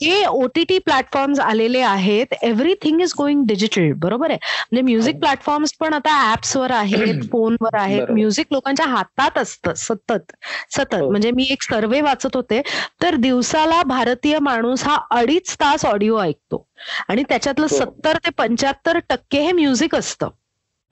[0.00, 0.24] हे.
[0.26, 2.34] ओटीटी प्लॅटफॉर्म्स आलेले आहेत.
[2.42, 4.38] एव्हरीथिंग इज गोइंग डिजिटल बरोबर आहे?
[4.72, 5.20] म्हणजे म्युझिक हो.
[5.20, 8.10] प्लॅटफॉर्म्स पण आता ऍप्सवर आहेत फोनवर आहेत.
[8.10, 10.32] म्युझिक लोकांच्या हातात असतं सतत.
[10.70, 10.94] सतत.
[10.94, 11.10] हो.
[11.10, 12.60] म्हणजे मी एक सर्वे वाचत होते.
[13.02, 16.66] तर दिवसाला भारतीय माणूस हा अडीच तास ऑडिओ ऐकतो.
[17.08, 17.76] आणि त्याच्यातलं हो.
[17.76, 20.28] सत्तर ते पंच्याहत्तर टक्के हे म्युझिक असतं.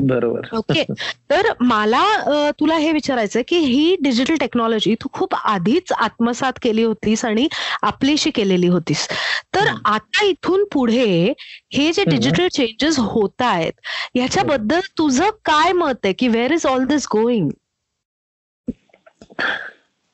[0.03, 0.47] बरोबर.
[0.57, 0.83] ओके.
[1.31, 7.25] तर मला तुला हे विचारायचं की ही डिजिटल टेक्नॉलॉजी तू खूप आधीच आत्मसात केली होतीस
[7.25, 7.47] आणि
[7.83, 9.07] आपलीशी केलेली होतीस.
[9.55, 9.69] तर.
[9.85, 11.33] आता इथून पुढे
[11.73, 12.05] हे जे.
[12.05, 13.73] डिजिटल चेंजेस होत आहेत
[14.15, 17.49] ह्याच्याबद्दल तुझं काय मत आहे की where is all this going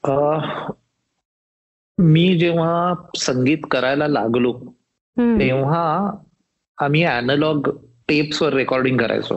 [0.04, 0.70] uh,
[1.98, 4.52] मी जेव्हा संगीत करायला लागलो
[5.16, 6.10] तेव्हा
[6.78, 7.68] आम्ही अॅनालॉग
[8.08, 9.36] टेप्सवर रेकॉर्डिंग करायचो.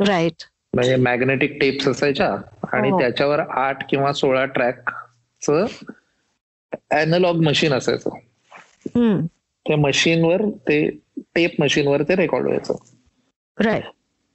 [0.00, 0.42] राईट
[0.74, 2.36] म्हणजे मॅग्नेटिक टेप्स असायच्या
[2.72, 3.00] आणि हो.
[3.00, 5.50] त्याच्यावर आठ किंवा सोळा ट्रॅकच
[6.90, 8.10] अॅनालॉग मशीन असायचं.
[9.66, 10.88] त्या मशीनवर ते
[11.34, 12.74] टेप मशीनवर ते रेकॉर्ड व्हायचं.
[13.58, 13.84] राईट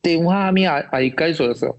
[0.03, 1.71] तेव्हा आम्ही ऐकायचो असं.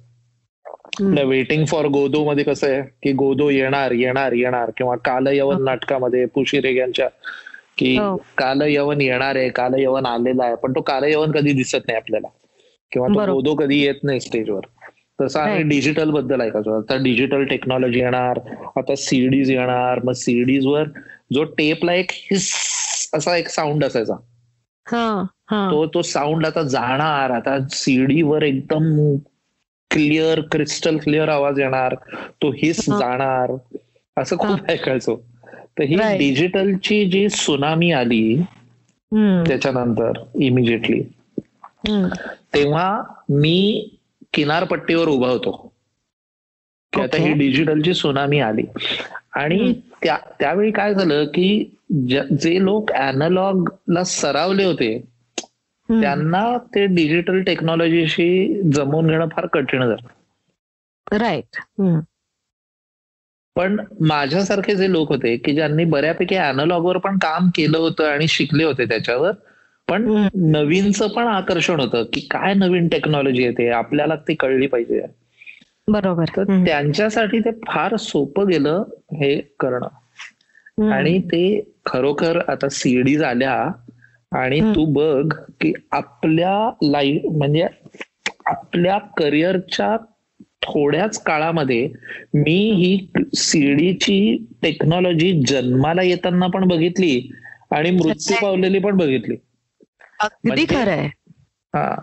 [1.26, 5.64] वेटिंग फॉर गोदो मध्ये कसं आहे की गोदो येणार येणार येणार किंवा काल यवन हो.
[5.64, 7.08] नाटकामध्ये पुशिरेग यांच्या
[7.78, 8.16] की हो.
[8.38, 11.96] काल यवन येणार आहे काल यवन आलेला आहे पण तो काल यवन कधी दिसत नाही
[11.96, 12.28] आपल्याला.
[12.94, 13.34] किंवा तो.
[13.34, 14.60] गोदो कधी येत नाही स्टेजवर.
[15.20, 15.68] तसं Right.
[15.68, 16.78] डिजिटलबद्दल ऐकायचो.
[16.78, 18.40] आता डिजिटल टेक्नॉलॉजी येणार
[18.76, 20.84] आता सीडीज येणार मग सीडीज वर
[21.32, 22.52] जो टेपला एक हिस
[23.14, 24.14] असा एक साऊंड असायचा.
[24.86, 25.68] हा हा.
[25.70, 27.30] तो तो साऊंड आता जाणार.
[27.30, 29.16] आता सीडी वर एकदम
[29.90, 31.94] क्लिअर क्रिस्टल क्लिअर आवाज येणार.
[32.42, 32.90] तो हिस.
[32.90, 33.56] जाणार.
[34.16, 35.16] असं खूप ऐकायचो.
[35.78, 35.96] तर ही.
[35.96, 38.42] डिजिटलची जी सुनामी आली
[39.14, 41.02] त्याच्यानंतर इमिजिएटली.
[42.54, 43.88] तेव्हा मी
[44.32, 45.72] किनारपट्टीवर उभा होतो
[46.92, 47.16] की आता.
[47.16, 48.62] ही डिजिटलची सुनामी आली
[49.32, 49.74] आणि.
[50.02, 51.76] त्या त्यावेळी काय झालं की
[52.08, 52.92] ज- लोक
[53.90, 54.98] ला सरावले होते.
[56.00, 61.58] त्यांना ते डिजिटल टेक्नॉलॉजीशी जमवून घेणं फार कठीण झालं राईट.
[63.56, 66.34] पण माझ्यासारखे जे लोक होते की ज्यांनी बऱ्यापैकी
[66.78, 69.32] वर पण काम केलं होतं आणि शिकले होते त्याच्यावर
[69.88, 70.06] पण.
[70.46, 75.02] नवीनचं पण आकर्षण होतं की काय नवीन टेक्नॉलॉजी येते आपल्याला ती कळली पाहिजे
[75.88, 76.44] बरोबर तर.
[76.64, 78.82] त्यांच्यासाठी ते फार सोपं गेलं
[79.14, 79.88] हे करणं.
[80.92, 81.42] आणि ते
[81.86, 83.52] खरोखर आता सीडीज आल्या
[84.32, 84.60] आणि.
[84.74, 87.66] तू बघ की आपल्या लाईफ म्हणजे
[88.46, 89.96] आपल्या करिअरच्या
[90.62, 91.88] थोड्याच काळामध्ये
[92.34, 97.28] मी ही सीडीची टेक्नॉलॉजी जन्माला येताना पण बघितली
[97.70, 98.36] आणि मृत्यू.
[98.42, 99.36] पावलेली पण बघितली
[100.20, 101.06] अगदी म्हणजे- खरंय.
[101.74, 102.02] हा.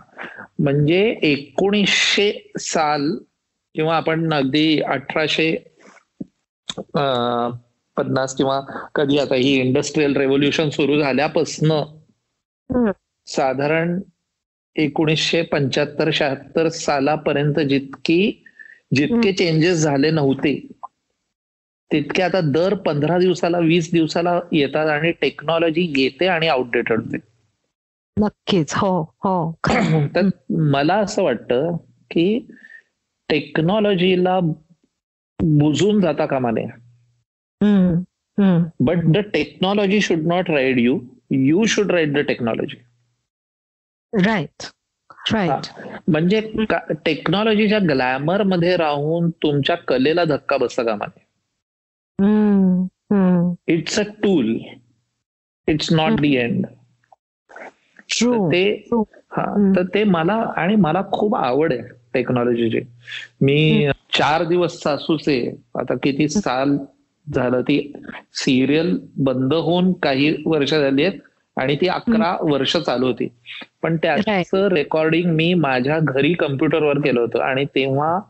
[0.58, 3.16] म्हणजे एकोणीसशे साल
[3.74, 5.56] किंवा आपण अगदी अठराशे
[7.96, 12.90] पन्नास किंवा कधी आता ही इंडस्ट्रियल रेव्होल्युशन सुरू झाल्यापासनं.
[13.26, 14.00] साधारण
[14.76, 18.44] एकोणीसशे पंच्याहत्तर शहात्तर सालापर्यंत जितकी
[18.94, 20.66] जितके चेंजेस झाले नव्हते
[21.92, 27.16] तितके आता दर पंधरा दिवसाला वीस दिवसाला येतात आणि टेक्नॉलॉजी येते आणि आउटडेटेड होते.
[28.18, 28.74] नक्कीच.
[28.74, 29.52] हो हो.
[30.16, 31.76] तर मला असं वाटतं
[32.10, 32.46] की
[33.28, 34.38] टेक्नॉलॉजीला
[35.38, 36.66] बुजून जाता कामा नये.
[38.80, 40.98] But the technology should not ride you
[41.30, 42.76] you should ride the technology
[44.24, 44.64] right
[45.32, 45.68] right
[46.08, 46.40] म्हणजे
[47.06, 51.22] टेक्नॉलॉजीच्या ग्लॅमरमध्ये राहून तुमच्या कलेला धक्का बसता कामा नये.
[53.74, 54.56] It's a tool
[55.68, 56.66] it's not the end
[58.52, 58.88] ते.
[59.32, 59.72] हा.
[59.76, 61.82] तर ते मला आणि मला खूप आवड आहे
[62.14, 62.80] टेक्नॉलॉजीची
[63.40, 66.76] मी चार दिवस सासूचे आता किती साल
[67.34, 67.92] झालं ती
[68.34, 71.18] सिरियल बंद होऊन काही वर्ष झाली आहेत
[71.56, 73.28] आणि ती अकरा वर्ष चालू होती.
[73.82, 78.20] पण त्याचं रेकॉर्डिंग मी माझ्या घरी कम्प्युटरवर केलं होतं आणि तेव्हा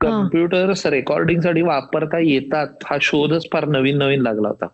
[0.00, 4.66] कम्प्युटर्स रेकॉर्डिंगसाठी वापरता येतात हा शोधच फार नवीन नवीन लागला होता.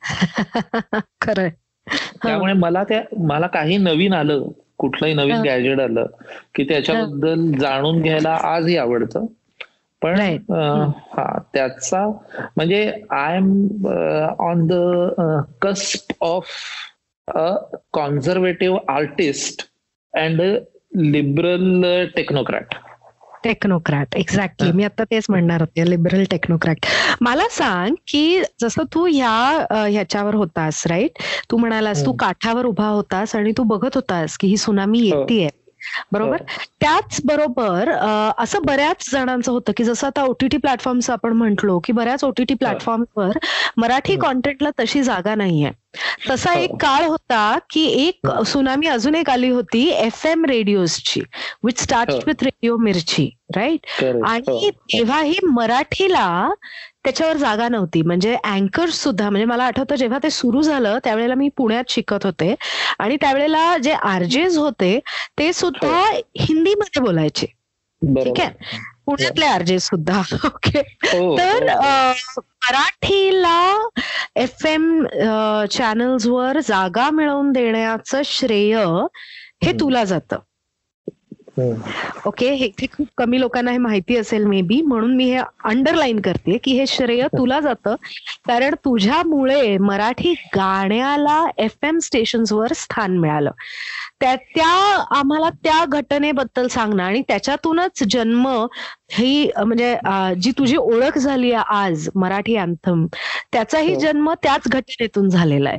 [1.20, 1.50] खरंय.
[2.24, 4.48] त्यामुळे मला त्या मला काही नवीन आलं
[4.78, 5.42] कुठलंही नवीन.
[5.42, 6.06] गॅजेट आलं
[6.54, 9.26] की त्याच्याबद्दल जाणून घ्यायला आजही आवडतं.
[10.02, 10.18] पण
[11.12, 12.06] हा त्याचा
[12.56, 13.86] म्हणजे I am
[14.38, 14.72] on the
[15.62, 16.46] cusp of
[17.28, 17.48] a
[17.92, 19.66] conservative artist
[20.14, 20.40] and
[20.96, 21.84] liberal
[22.16, 22.74] technocrat
[23.44, 24.72] technocrat exactly.
[24.72, 26.86] मी आता तेच म्हणणार होते लिबरल टेक्नोक्रॅट
[27.20, 31.18] मला सांग की जसं तू ह्या ह्याच्यावर होतास राईट
[31.50, 32.12] तू म्हणालास तू.
[32.12, 35.18] काठावर उभा होतास आणि तू बघत होतास की ही सुनामी हो.
[35.20, 35.48] येतेय
[36.12, 36.42] बरोबर
[36.80, 37.90] त्याच बरोबर
[38.38, 43.38] असं बऱ्याच जणांचं होतं की जसं आता ओटीटी प्लॅटफॉर्मचं आपण म्हंटलो की बऱ्याच ओटीटी प्लॅटफॉर्मवर
[43.76, 44.20] मराठी हं.
[44.20, 45.70] कॉन्टेंटला तशी जागा नाहीये
[46.30, 46.76] तसा एक हो.
[46.76, 48.42] काळ होता की एक हं.
[48.42, 51.20] सुनामी अजून एक आली होती एफ एम रेडिओजची
[51.64, 52.18] विच स्टार्ट हो.
[52.26, 53.86] With radio Mirchi right.
[54.26, 54.70] आणि हो.
[54.92, 56.50] तेव्हाही मराठीला
[57.04, 61.48] त्याच्यावर जागा नव्हती म्हणजे अँकर सुद्धा म्हणजे मला आठवतं जेव्हा ते सुरू झालं त्यावेळेला मी
[61.48, 62.54] पुण्यात शिकत होते
[62.98, 64.98] आणि त्यावेळेला जे आरजेज होते
[65.38, 66.02] ते सुद्धा
[66.40, 67.46] हिंदीमध्ये बोलायचे.
[68.02, 72.40] ठीक आहे पुण्यातले आरजेस सुद्धा ओके हो, तर हो.
[72.40, 73.88] मराठीला
[74.36, 75.06] एफ एम
[75.70, 78.76] चॅनल्सवर जागा मिळवून देण्याचं श्रेय
[79.64, 79.72] हे.
[79.80, 80.38] तुला जातं.
[82.26, 86.56] ओके हे खूप कमी लोकांना हे माहिती असेल मे बी म्हणून मी हे अंडरलाईन करते
[86.64, 87.94] की हे श्रेय तुला जातं.
[88.46, 93.50] कारण तुझ्यामुळे मराठी गाण्याला एफ एम स्टेशन्सवर स्थान मिळालं.
[94.20, 94.68] त्या त्या
[95.18, 98.46] आम्हाला त्या घटनेबद्दल सांग ना आणि त्याच्यातूनच जन्म
[99.12, 99.94] ही म्हणजे
[100.42, 103.06] जी तुझी ओळख झाली आहे आज मराठी अँथम
[103.52, 104.00] त्याचाही हो.
[104.00, 105.78] जन्म त्याच घटनेतून झालेला आहे.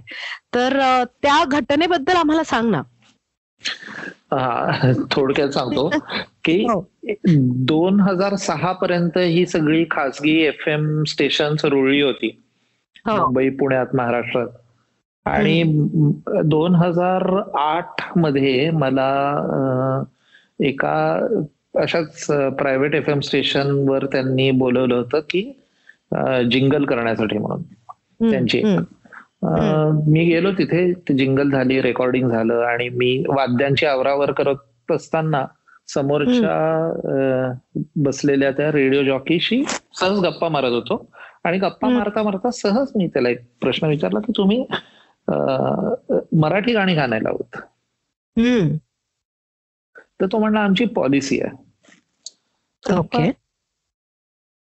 [0.55, 0.79] तर
[1.23, 2.81] त्या घटनेबद्दल आम्हाला सांग ना.
[4.33, 5.89] हा, थोडक्यात सांगतो
[6.43, 6.87] की हो.
[7.67, 12.41] दोन हजार सहा पर्यंत ही सगळी खासगी एफ एम स्टेशन रुळली होती.
[13.05, 13.17] हो.
[13.17, 14.47] मुंबई पुण्यात महाराष्ट्रात.
[15.25, 15.63] आणि
[16.45, 17.21] दोन हजार
[17.57, 19.09] आठमध्ये मला
[20.59, 21.25] एका
[21.75, 25.59] अशाच प्रायव्हेट एफ एम स्टेशन वर त्यांनी बोलवलं होतं की
[26.51, 27.61] जिंगल करण्यासाठी म्हणून.
[28.31, 28.63] त्यांची.
[29.43, 35.45] मी गेलो तिथे जिंगल झाली रेकॉर्डिंग झालं आणि मी वाद्यांची आवरावर करत असताना
[35.87, 37.53] समोरच्या
[37.95, 41.05] बसलेल्या त्या रेडिओ जॉकीशी सहज गप्पा मारत होतो
[41.43, 41.89] आणि गप्पा.
[41.89, 44.65] मारता मारता सहज मी त्याला एक प्रश्न विचारला की तुम्ही
[46.39, 47.57] मराठी गाणी लावत
[48.37, 48.75] हम्म.
[50.21, 53.29] तर तो म्हणला आमची पॉलिसी आहे ओके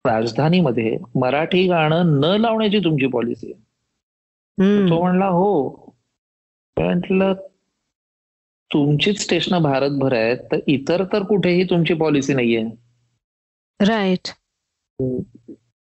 [0.05, 3.70] राजधानीमध्ये मराठी गाणं न लावण्याची तुमची पॉलिसी आहे.
[4.61, 5.75] तो म्हणला हो.
[6.77, 7.35] म्हटलं
[8.73, 12.65] तुमचीच स्टेशन भारतभर आहेत तर इतर तर कुठेही तुमची पॉलिसी नाहीये.
[13.81, 14.29] राईट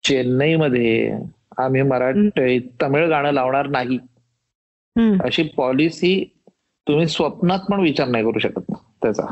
[0.05, 1.19] चेन्नईमध्ये
[1.59, 3.99] आम्ही मराठी तमिळ गाणं लावणार नाही.
[5.25, 6.25] अशी पॉलिसी
[6.89, 9.27] तुम्ही स्वप्नात पण विचार नाही करू शकत त्याचा.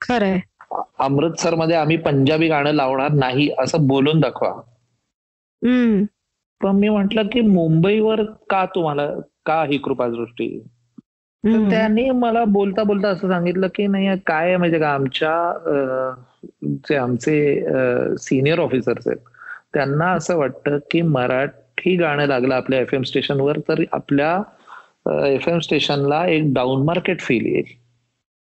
[0.00, 0.40] खरंय.
[0.98, 4.60] अमृतसरमध्ये आम्ही पंजाबी गाणं लावणार नाही असं बोलून दाखवा.
[6.60, 9.06] पण मी म्हंटल की मुंबईवर का तुम्हाला
[9.46, 10.48] का ही कृपादृष्टी
[11.44, 11.68] तर हम्म.
[11.70, 14.88] त्यांनी मला बोलता बोलता असं सांगितलं की नाही काय माहितीये का?
[14.88, 15.32] आमच्या
[16.88, 19.18] जे आमचे सिनियर ऑफिसर्स आहेत
[19.74, 24.36] त्यांना असं वाटतं की मराठी गाणं लागलं आपल्या एफ एम स्टेशनवर तर आपल्या
[25.26, 27.72] एफ एम स्टेशनला एक डाऊन मार्केट फील येईल.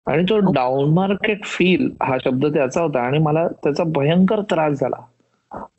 [0.07, 5.01] आणि तो डाऊन मार्केट फील हा शब्द त्याचा होता आणि मला त्याचा भयंकर त्रास झाला.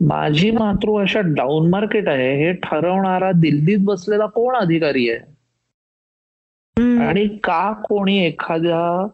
[0.00, 5.36] माझी मातृभाषा डाऊन मार्केट आहे हे ठरवणारा दिल्लीत बसलेला कोण अधिकारी आहे.
[7.08, 9.06] आणि का कोणी एखाद्या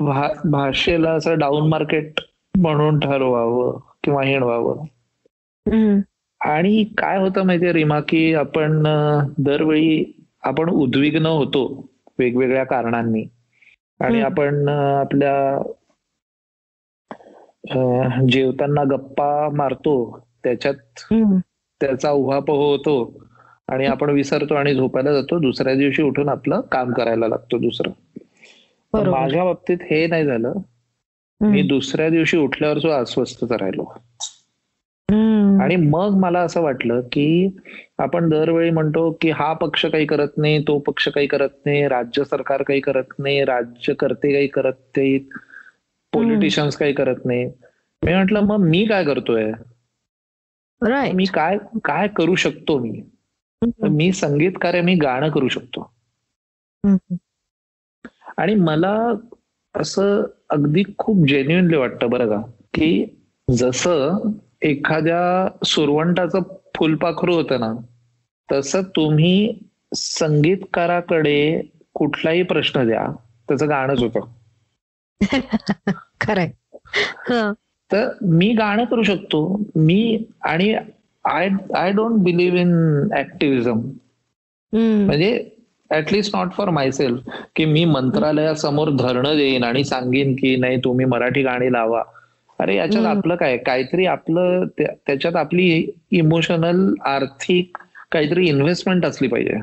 [0.00, 2.12] भा- भाषेला असं डाऊन मार्केट
[2.58, 4.82] म्हणून ठरवावं किंवा हिणवावं
[5.72, 6.00] हम्म.
[6.40, 8.82] आणि काय होतं माहितीये रीमा की आपण
[9.38, 11.86] दरवेळी आपण उद्विग्न होतो
[12.18, 13.24] वेगवेगळ्या कारणांनी
[14.00, 14.20] आणि.
[14.20, 15.62] आपण आपल्या
[18.28, 19.94] जेवताना गप्पा मारतो
[20.44, 20.74] त्याच्यात.
[21.80, 22.96] त्याचा उहापोह होतो
[23.68, 27.90] आणि आपण विसरतो आणि झोपायला जातो दुसऱ्या दिवशी उठून आपलं काम करायला लागतो दुसरं.
[29.10, 30.52] माझ्या बाबतीत हे नाही झालं
[31.40, 31.62] मी.
[31.62, 33.84] दुसऱ्या दिवशी उठल्यावर जो अस्वस्थ राहिलो.
[35.62, 37.56] आणि मग मला असं वाटलं की
[37.98, 42.24] आपण दरवेळी म्हणतो की हा पक्ष काही करत नाही तो पक्ष काही करत नाही राज्य
[42.24, 45.38] सरकार काही करत नाही राज्यकर्ते काही करत नाहीत
[46.14, 47.44] पॉलिटिशियन्स काही करत नाही.
[48.02, 49.52] मी म्हटलं मग मी काय करतोय?
[50.82, 53.00] राईट मी काय काय करू शकतो मी?
[53.62, 55.90] तर मी संगीतकार आहे मी गाणं करू शकतो.
[58.36, 59.12] आणि मला
[59.74, 62.40] असं अगदी खूप जेन्युनली वाटतं बरं का
[62.74, 63.04] की
[63.50, 64.30] जसं
[64.62, 66.40] एखाद्या सुरवंटाचं
[66.76, 67.72] फुलपाखरू होतं ना
[68.52, 69.58] तसं तुम्ही
[69.94, 71.60] संगीतकाराकडे
[71.94, 73.06] कुठलाही प्रश्न द्या
[73.48, 74.20] त्याचं गाणंच होतं.
[76.20, 76.50] खरंय
[77.28, 77.52] हं.
[77.90, 79.40] तर मी गाणं करू शकतो
[79.76, 80.74] मी आणि
[81.24, 83.78] I I don't believe in activism
[84.72, 85.04] hmm.
[85.06, 85.50] म्हणजे
[85.90, 91.42] ऍटलिस्ट नॉट फॉर मायसेल्फ की मी मंत्रालयासमोर धरणं देईन आणि सांगेन की नाही तुम्ही मराठी
[91.42, 92.02] गाणी लावा
[92.58, 93.04] अरे याच्यात.
[93.06, 97.76] आपलं काय काहीतरी आपलं त्या- त्याच्यात आपली इमोशनल आर्थिक
[98.12, 99.58] काहीतरी इन्व्हेस्टमेंट असली पाहिजे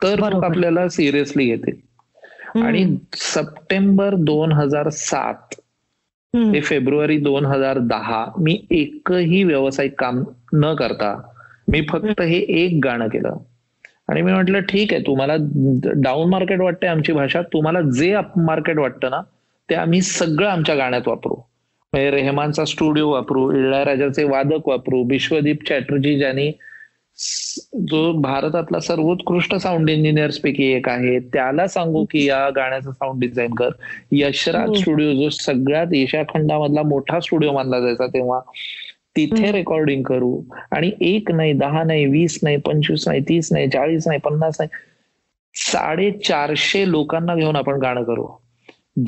[0.00, 0.22] तर.
[0.44, 1.74] आपल्याला सिरियसली घेतील
[2.56, 2.84] आणि
[3.16, 5.54] सप्टेंबर दोन हजार सात.
[6.34, 10.22] ते फेब्रुवारी दोन हजार दहा मी एकही व्यावसायिक काम
[10.54, 11.14] न करता
[11.68, 13.36] मी फक्त हे एक गाणं केलं.
[14.08, 15.36] आणि मी म्हटलं ठीक आहे तुम्हाला
[15.96, 19.20] डाऊन मार्केट वाटते आमची भाषा तुम्हाला जे अप मार्केट वाटतं ना
[19.68, 21.34] ते आम्ही सगळं आमच्या गाण्यात वापरू.
[21.92, 26.50] म्हणजे रेहमानचा स्टुडिओ वापरू इळ्याराजाचे वादक वापरू विश्वदीप चॅटर्जी ज्यांनी
[27.18, 33.54] जो भारतातला सर्वोत्कृष्ट साऊंड इंजिनियर्स पैकी एक आहे त्याला सांगू की या गाण्याचं साऊंड डिझाईन
[33.54, 33.70] कर.
[34.12, 34.76] यशराज.
[34.78, 38.40] स्टुडिओ जो सगळ्यात एशिया खंडामधला मोठा स्टुडिओ मानला जायचा तेव्हा
[39.16, 39.50] तिथे.
[39.52, 40.40] रेकॉर्डिंग करू.
[40.70, 44.84] आणि एक नाही दहा नाही वीस नाही पंचवीस नाही तीस नाही चाळीस नाही पन्नास नाही
[45.54, 48.26] साडेचारशे लोकांना घेऊन आपण गाणं करू.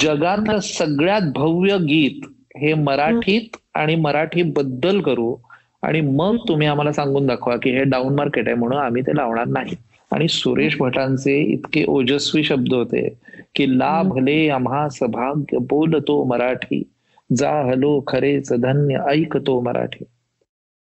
[0.00, 5.34] जगातलं सगळ्यात भव्य गीत हे मराठीत आणि मराठी बद्दल करू.
[5.82, 9.46] आणि मग तुम्ही आम्हाला सांगून दाखवा की हे डाऊन मार्केट आहे म्हणून आम्ही ते लावणार
[9.46, 9.76] नाही.
[10.12, 13.08] आणि सुरेश भटांचे इतके ओजस्वी शब्द होते
[13.54, 16.82] की ला भले आम्हा सभाग्य बोलतो मराठी
[17.30, 20.04] जा हलो खरेच धन्य ऐकतो मराठी.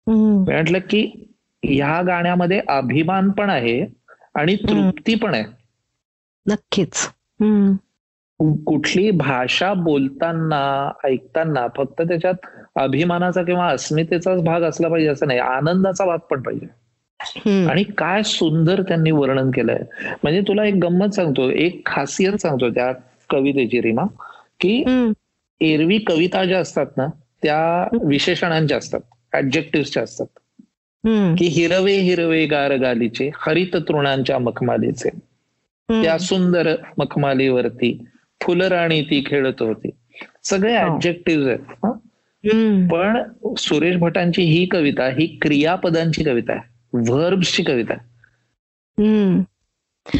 [0.06, 1.02] म्हटलं की
[1.62, 3.80] ह्या गाण्यामध्ये अभिमान पण आहे
[4.34, 5.44] आणि तृप्ती पण आहे.
[6.46, 7.08] नक्कीच.
[8.66, 10.62] कुठली भाषा बोलताना
[11.04, 16.66] ऐकताना फक्त त्याच्यात अभिमानाचा किंवा अस्मितेचाच भाग असला पाहिजे असं नाही आनंदाचा भाग पण पाहिजे.
[17.66, 19.78] आणि काय सुंदर त्यांनी वर्णन केलंय
[20.22, 22.92] म्हणजे तुला एक गंमत सांगतो एक खासियत सांगतो त्या
[23.30, 24.02] कवितेची रीमा
[24.60, 24.82] की.
[25.60, 27.06] एरवी कविता ज्या असतात ना
[27.42, 29.00] त्या विशेषणांच्या असतात
[29.32, 30.26] ऍब्जेक्टिव्हच्या असतात.
[31.38, 35.08] की हिरवे हिरवे गार गालीचे हरित तृणांच्या मखमालीचे
[35.88, 38.04] त्या सुंदर मखमालीवरती
[38.42, 39.90] फुलराणी ती खेळत होती
[40.44, 40.76] सगळे.
[40.78, 41.74] ऍब्जेक्टिव्ह आहेत हं?
[41.84, 41.98] हम्म.
[42.86, 43.22] पण
[43.58, 46.60] सुरेश भटांची ही कविता ही क्रियापदांची कविता आहे.
[47.10, 48.14] व्हर्ब्सची कविता आहे.
[49.02, 49.40] हम्म.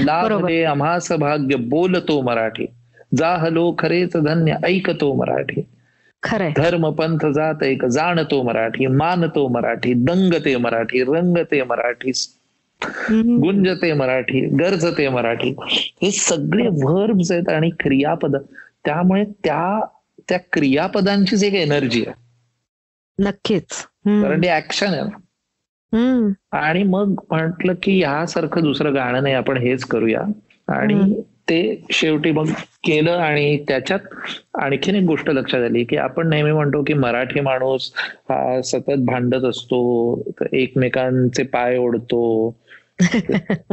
[0.04, 0.48] लाभ बरोबर.
[0.48, 2.66] दे आम्हास भाग्य बोलतो मराठी.
[3.16, 5.62] जा हलो खरेच धन्य ऐकतो मराठी.
[6.22, 6.52] खरंय.
[6.56, 12.10] धर्म पंथ जात एक जाणतो मराठी मानतो मराठी दंगते मराठी रंगते मराठी.
[13.12, 15.54] गुंजते मराठी गरजते मराठी.
[16.02, 18.36] हे सगळे व्हर्ब्स आहेत आणि क्रियापद.
[18.84, 19.86] त्यामुळे त्या
[20.28, 22.22] त्या क्रियापदांचीच एक एनर्जी आहे
[23.18, 23.86] नक्कीच.
[24.22, 25.18] कारण ते ऍक्शन आहे ना.
[26.52, 30.20] आणि मग म्हटलं की ह्यासारखं दुसरं गाणं नाही आपण हेच करूया
[30.68, 31.22] आणि.
[31.50, 32.44] ते शेवटी मग
[32.84, 33.98] केलं आणि त्याच्यात
[34.54, 37.92] आणखीन एक गोष्ट लक्षात आली की आपण नेहमी म्हणतो की मराठी माणूस
[38.30, 42.56] हा सतत भांडत असतो एकमेकांचे पाय ओढतो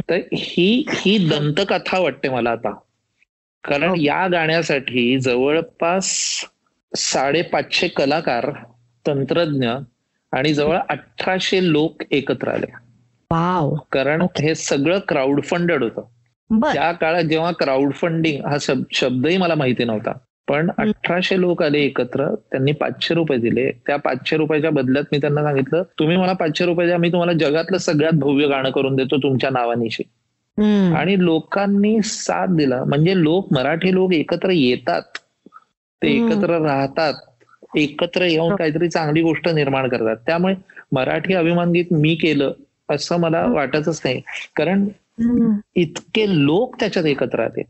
[0.09, 2.73] तर ही ही दंतकथा वाटते मला आता
[3.63, 6.05] कारण या गाण्यासाठी जवळपास
[6.95, 8.51] साडेपाचशे कलाकार
[9.07, 9.69] तंत्रज्ञ
[10.31, 12.65] आणि जवळ अठराशे लोक एकत्र आले.
[13.31, 13.75] वाव.
[13.91, 16.01] कारण हे सगळं क्राऊड फंडेड होतं
[16.73, 20.11] त्या काळात जेव्हा क्राऊड फंडिंग हा शब- शब्दही मला माहिती नव्हता.
[20.47, 23.71] पण अठराशे लोक आले एकत्र त्यांनी पाचशे रुपये दिले.
[23.71, 27.77] त्या पाचशे रुपयाच्या बदल्यात मी त्यांना सांगितलं तुम्ही मला पाचशे रुपये द्या मी तुम्हाला जगातलं
[27.77, 30.03] सगळ्यात भव्य गाणं करून देतो तुमच्या नावानिशी.
[30.95, 32.83] आणि लोकांनी साथ दिला.
[32.83, 35.01] म्हणजे लोक मराठी लोक एकत्र येतात.
[36.01, 36.09] ते.
[36.15, 37.13] एकत्र राहतात.
[37.77, 40.15] एकत्र येऊन काहीतरी चांगली गोष्ट निर्माण करतात.
[40.25, 40.55] त्यामुळे
[40.91, 42.53] मराठी अभिमान गीत मी केलं
[42.89, 44.21] असं मला वाटतच नाही.
[44.55, 44.87] कारण.
[45.75, 47.61] इतके लोक त्याच्यात एकत्र आले.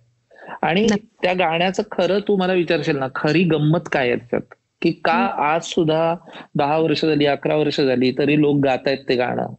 [0.62, 0.86] आणि.
[1.24, 4.56] त्या गाण्याचं खरं तू मला विचारशील ना खरी गंमत काय आहे त्याच्यात?
[4.82, 5.14] की का
[5.46, 6.16] आज सुद्धा
[6.56, 9.54] दहा वर्ष झाली अकरा वर्ष झाली तरी लोक गातायत ते गाणं.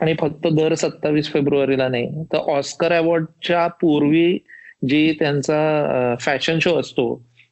[0.00, 2.22] आणि फक्त दर सत्तावीस फेब्रुवारीला नाही.
[2.24, 4.38] तर ऑस्कर अवॉर्डच्या पूर्वी
[4.88, 7.04] जी त्यांचा फॅशन शो असतो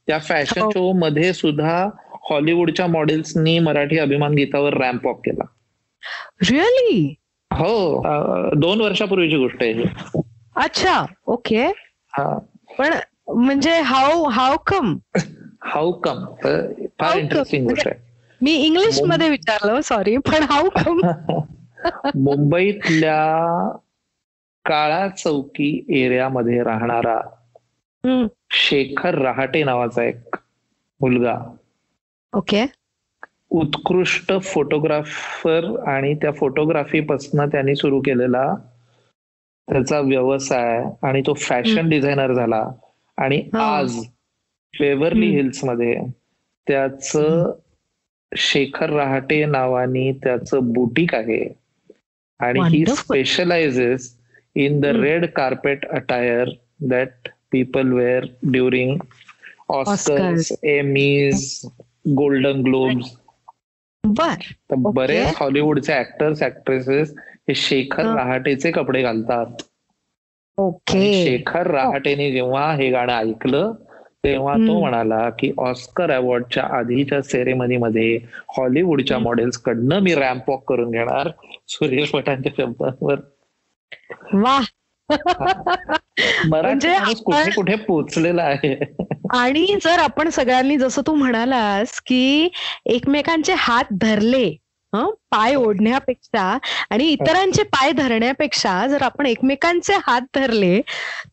[0.07, 0.71] त्या फॅशन हो.
[0.71, 1.89] शो मध्ये सुद्धा
[2.31, 5.45] हॉलिवूडच्या मॉडेल्सनी मराठी अभिमान गीतावर रॅम्प वॉक केला.
[6.51, 7.15] रिअली
[7.51, 8.03] हो.
[8.57, 9.85] दोन वर्षापूर्वीची गोष्ट आहे ही.
[10.57, 11.67] अच्छा ओके.
[12.79, 12.95] पण
[13.29, 14.97] म्हणजे how how come
[15.65, 17.17] how come फार?
[17.19, 17.99] इंटरेस्टिंग गोष्ट आहे.
[18.41, 21.01] मी इंग्लिशमध्ये विचारलं सॉरी पण हाऊ कम
[22.05, 23.37] मुंबईतल्या
[24.65, 27.21] काळा चौकी एरियामध्ये राहणारा
[28.51, 30.37] शेखर रहाटे नावाचा एक
[31.01, 31.57] मुलगा.
[32.33, 32.67] ओके
[33.51, 38.55] उत्कृष्ट फोटोग्राफर आणि त्या फोटोग्राफी पासन त्यांनी सुरू केलेला
[39.69, 42.69] त्याचा व्यवसाय आणि तो फॅशन डिझायनर झाला.
[43.17, 43.49] आणि.
[43.55, 45.23] आज हम्म.
[45.23, 46.01] हिल्समध्ये
[46.69, 47.17] त्याच
[48.37, 51.60] शेखर रहाटे नावानी त्याचं बुटीक आहे.
[52.41, 52.85] आणि ही.
[52.89, 54.15] Specialises
[54.57, 54.85] in the.
[54.97, 56.49] Red carpet attire
[56.91, 58.99] that people wear during
[59.71, 61.45] Oscars Emmys
[62.17, 63.17] Golden Globes
[64.05, 64.37] बर.
[64.91, 67.15] बरेच हॉलिवूडचे ऍक्टर्स ऍक्ट्रेसेस
[67.49, 68.05] हे शेखर.
[68.07, 69.63] रहाटेचे कपडे घालतात
[70.59, 73.73] ओके शेखर रहाटेने जेव्हा हे गाणं ऐकलं
[74.25, 74.79] तेव्हा तो.
[74.81, 78.19] म्हणाला की ऑस्कर अवॉर्डच्या आधीच्या सेरेमनी मध्ये
[78.57, 79.19] हॉलिवूडच्या.
[79.19, 81.29] मॉडेल्स कडनं मी रॅम्प वॉक करून घेणार.
[81.69, 83.21] सुरेश भटांच्या शब्दांवर.
[86.45, 88.75] म्हणजे कुठे कुठे पोचलेला आहे.
[89.33, 92.49] आणि जर आपण सगळ्यांनी जसं तू म्हणालास की
[92.87, 94.47] एकमेकांचे हात धरले
[94.93, 96.59] हं, पाय ओढण्यापेक्षा
[96.91, 100.81] आणि इतरांचे पाय धरण्यापेक्षा जर आपण एकमेकांचे हात धरले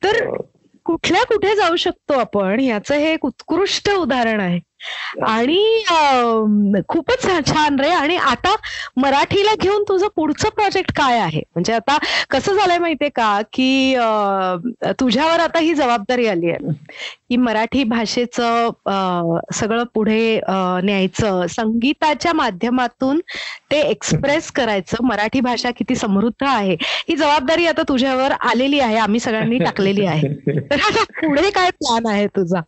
[0.04, 0.24] तर
[0.88, 2.60] कुठल्या कुठे जाऊ शकतो आपण?
[2.60, 4.60] याचं हे एक उत्कृष्ट उदाहरण आहे.
[5.28, 5.84] आणि
[6.90, 7.90] खूपच छान रे.
[7.90, 8.56] आणि आता
[9.02, 11.42] मराठीला घेऊन तुझं पुढचं प्रोजेक्ट काय आहे?
[11.54, 11.98] म्हणजे आता
[12.30, 13.40] कसं झालंय माहितीये का?
[13.54, 13.96] की
[15.00, 16.74] तुझ्यावर आता ही जबाबदारी आली आहे.
[17.30, 18.70] की मराठी भाषेचं
[19.54, 20.40] सगळं पुढे
[20.84, 23.20] न्यायचं संगीताच्या माध्यमातून
[23.72, 25.04] ते एक्सप्रेस करायचं.
[25.08, 26.76] मराठी भाषा किती समृद्ध आहे.
[27.10, 28.98] ही जबाबदारी आता तुझ्यावर आलेली आहे.
[28.98, 30.34] आम्ही सगळ्यांनी टाकलेली आहे.
[30.70, 32.62] तर आता पुढे काय प्लॅन आहे तुझा?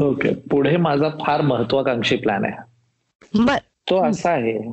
[0.00, 0.34] ओके.
[0.34, 2.52] पुढे माझा फार महत्वाकांक्षी प्लॅन आहे.
[3.44, 3.56] बर.
[3.90, 4.72] तो असा आहे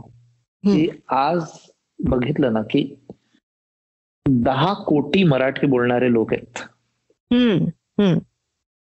[0.74, 1.44] की आज
[2.04, 2.96] बघितलं ना की
[4.30, 6.60] दहा कोटी मराठी बोलणारे लोक आहेत.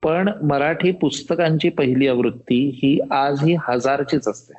[0.02, 4.52] पण मराठी पुस्तकांची पहिली आवृत्ती ही आजही हजारचीच असते.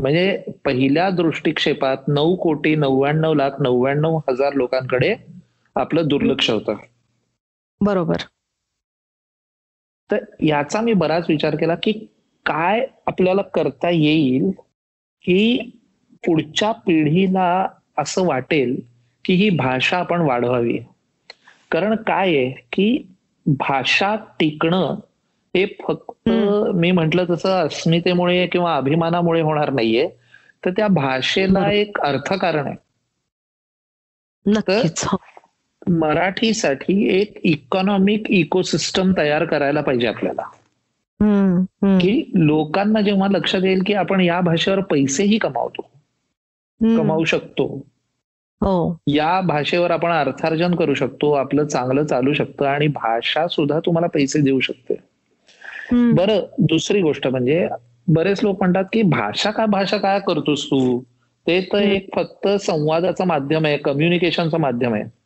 [0.00, 5.16] म्हणजे पहिल्या दृष्टिक्षेपात नऊ कोटी नव्याण्णव लाख नव्याण्णव हजार लोकांकडे
[5.74, 6.74] आपलं दुर्लक्ष होतं.
[7.80, 8.16] बरोबर.
[10.10, 11.92] तर याचा मी बराच विचार केला की
[12.46, 14.50] काय आपल्याला करता येईल
[15.24, 15.70] की
[16.26, 17.66] पुढच्या पिढीला
[17.98, 18.80] असं वाटेल
[19.24, 20.78] की ही भाषा आपण वाढवावी
[21.70, 23.06] कारण काय आहे की
[23.46, 24.94] भाषा टिकणं
[25.54, 26.28] हे फक्त
[26.74, 30.08] मी म्हंटल तसं अस्मितेमुळे किंवा अभिमानामुळे होणार नाहीये
[30.64, 31.70] तर त्या भाषेला.
[31.70, 32.76] एक अर्थकारण आहे
[34.46, 35.06] नक्कीच.
[35.90, 40.42] मराठीसाठी एक इकॉनॉमिक इकोसिस्टम तयार करायला पाहिजे आपल्याला.
[41.98, 45.82] की लोकांना जेव्हा लक्षात येईल की आपण या भाषेवर पैसेही कमावतो.
[46.96, 47.86] कमावू शकतो.
[48.60, 48.98] हो.
[49.06, 54.40] या भाषेवर आपण अर्थार्जन करू शकतो आपलं चांगलं चालू शकतं आणि भाषा सुद्धा तुम्हाला पैसे
[54.40, 54.94] देऊ शकते.
[56.12, 57.68] बरं दुसरी गोष्ट म्हणजे
[58.08, 61.00] बरेच लोक म्हणतात की भाषा का भाषा काय करतोस तू?
[61.46, 61.78] ते तर.
[61.78, 65.23] एक फक्त संवादाचं माध्यम आहे कम्युनिकेशनचं माध्यम आहे.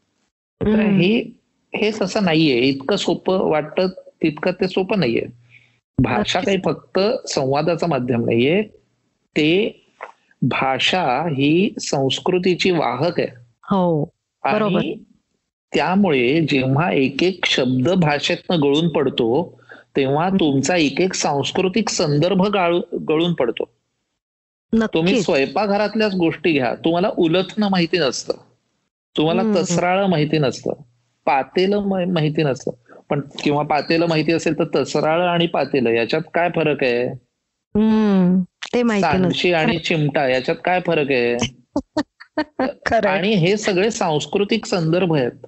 [0.63, 0.81] तर.
[1.01, 1.37] हे
[1.77, 2.59] हे तसं नाहीये.
[2.59, 5.23] इतकं सोपं वाटतं तितकं ते सोपं नाहीये.
[5.99, 6.41] भाषा.
[6.41, 6.99] काही फक्त
[7.29, 8.63] संवादाचं माध्यम नाहीये.
[9.37, 9.81] ते
[10.43, 13.29] भाषा ही संस्कृतीची वाहक आहे.
[13.63, 14.05] हो
[14.45, 14.79] बरोबर.
[14.79, 14.95] आणि
[15.75, 19.61] त्यामुळे जेव्हा एक एक शब्द भाषेतनं गळून पडतो
[19.97, 23.65] तेव्हा तुमचा एक एक सांस्कृतिक संदर्भ गाळू- गळून पडतो.
[24.95, 26.75] तुम्ही स्वयंपाकघरातल्याच गोष्टी घ्या.
[26.75, 28.35] तुम्हाला उलथणं माहिती नसतं.
[29.19, 29.43] तुम्हाला.
[29.57, 30.73] तसराळ माहिती नसतं.
[31.27, 32.71] पातेलं माहिती नसतं.
[33.11, 37.09] पण किंवा पातेलं माहिती असेल तर तसराळ आणि पातेलं याच्यात काय फरक आहे.
[38.75, 41.37] ते माहिती सांडशी आणि चिमटा याच्यात काय फरक आहे?
[42.87, 45.47] खरं आणि हे सगळे सांस्कृतिक संदर्भ आहेत.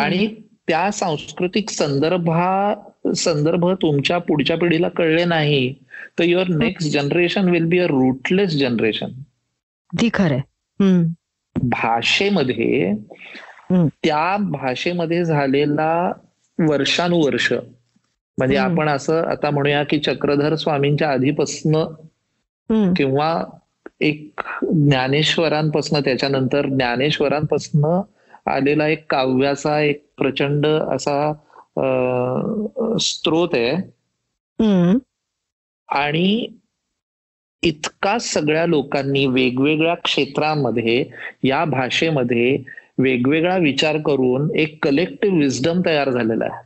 [0.00, 0.34] आणि
[0.68, 2.74] त्या सांस्कृतिक संदर्भा
[3.16, 5.74] संदर्भ तुमच्या पुढच्या पिढीला कळले नाही
[6.18, 9.08] तर your next generation will be a rootless generation
[10.00, 11.02] ती हम्म.
[11.62, 12.92] भाषेमध्ये.
[14.04, 16.12] त्या भाषेमध्ये झालेला
[16.68, 17.52] वर्षानुवर्ष
[18.38, 18.56] म्हणजे.
[18.56, 21.84] आपण असं आता म्हणूया की चक्रधर स्वामींच्या आधीपासनं.
[22.94, 23.44] किंवा
[24.00, 28.02] एक ज्ञानेश्वरांपासनं त्याच्यानंतर ज्ञानेश्वरांपासनं
[28.50, 31.32] आलेला एक काव्याचा एक प्रचंड असा
[31.76, 33.76] अं, स्रोत आहे.
[35.88, 36.46] आणि
[37.64, 41.06] इतका सगळ्या लोकांनी वेगवेगळ्या क्षेत्रामध्ये
[41.42, 42.58] या भाषेमध्ये
[42.98, 46.62] वेगवेगळा विचार करून एक कलेक्टिव्ह विजडम तयार झालेला आहे.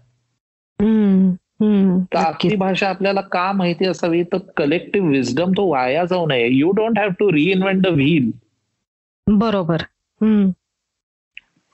[2.12, 2.18] तर.
[2.18, 6.98] आपली भाषा आपल्याला का माहिती असावी तर कलेक्टिव्ह विजडम तो वाया जाऊ नये you don't
[6.98, 8.30] have to reinvent the wheel
[9.26, 9.76] बरोबर.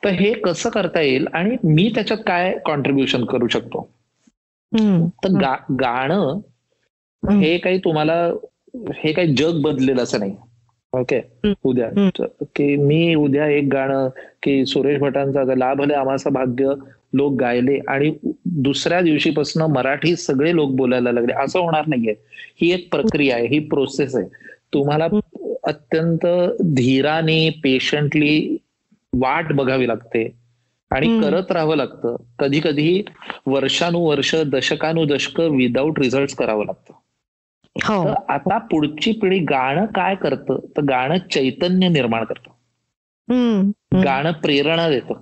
[0.05, 3.91] तर हे कसं करता येईल आणि मी त्याच्यात काय कॉन्ट्रीब्युशन करू शकतो.
[5.09, 5.29] तर
[5.81, 6.41] गाणं.
[7.41, 8.31] हे काही तुम्हाला
[8.77, 10.37] हे काही जग बदलेलं असं नाही.
[10.93, 11.21] ओके.
[11.65, 11.89] उद्या.
[12.43, 14.09] की मी उद्या एक गाणं
[14.43, 16.73] की सुरेश भटांचा लाभले आम्हाचं भाग्य
[17.13, 18.13] लोक गायले आणि
[18.45, 21.33] दुसऱ्या दिवशीपासून मराठी सगळे लोक बोलायला लागले.
[21.45, 22.15] असं होणार नाहीये.
[22.63, 23.47] ही एक प्रक्रिया आहे.
[23.47, 24.29] ही प्रोसेस आहे.
[24.75, 25.09] तुम्हाला
[25.65, 26.27] अत्यंत
[26.61, 28.57] धीराने पेशंटली
[29.13, 30.33] वाट बघावी लागते.
[30.91, 31.07] आणि.
[31.23, 32.17] करत राहावं लागतं.
[32.39, 33.03] कधी कधी
[33.47, 36.93] वर्षानुवर्ष दशकानुदशक विदाऊट रिझल्ट करावं लागतं.
[38.05, 40.59] तर आता पुढची पिढी गाणं काय करतं?
[40.77, 42.51] तर गाणं चैतन्य निर्माण करतं.
[44.05, 45.15] गाणं प्रेरणा देतं.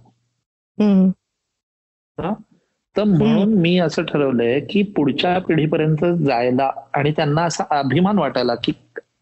[2.96, 8.72] तर म्हणून मी असं ठरवलंय की पुढच्या पिढीपर्यंत जायला आणि त्यांना असा अभिमान वाटायला की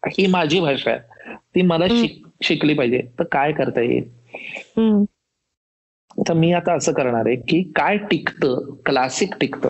[0.07, 0.99] ही माझी भाषा आहे.
[1.55, 1.87] ती मला.
[2.01, 3.01] शिक शिकली पाहिजे.
[3.19, 4.09] तर काय करता येईल.
[6.27, 8.75] तर मी आता असं करणार आहे की काय टिकतं?
[8.85, 9.69] क्लासिक टिकतं.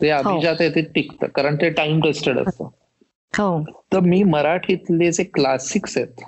[0.00, 2.68] ते अभिजात आहे ते टिकतं कारण ते टाइम टेस्टेड असतं
[3.34, 6.22] हो तर मी मराठीतले जे क्लासिक्स आहेत.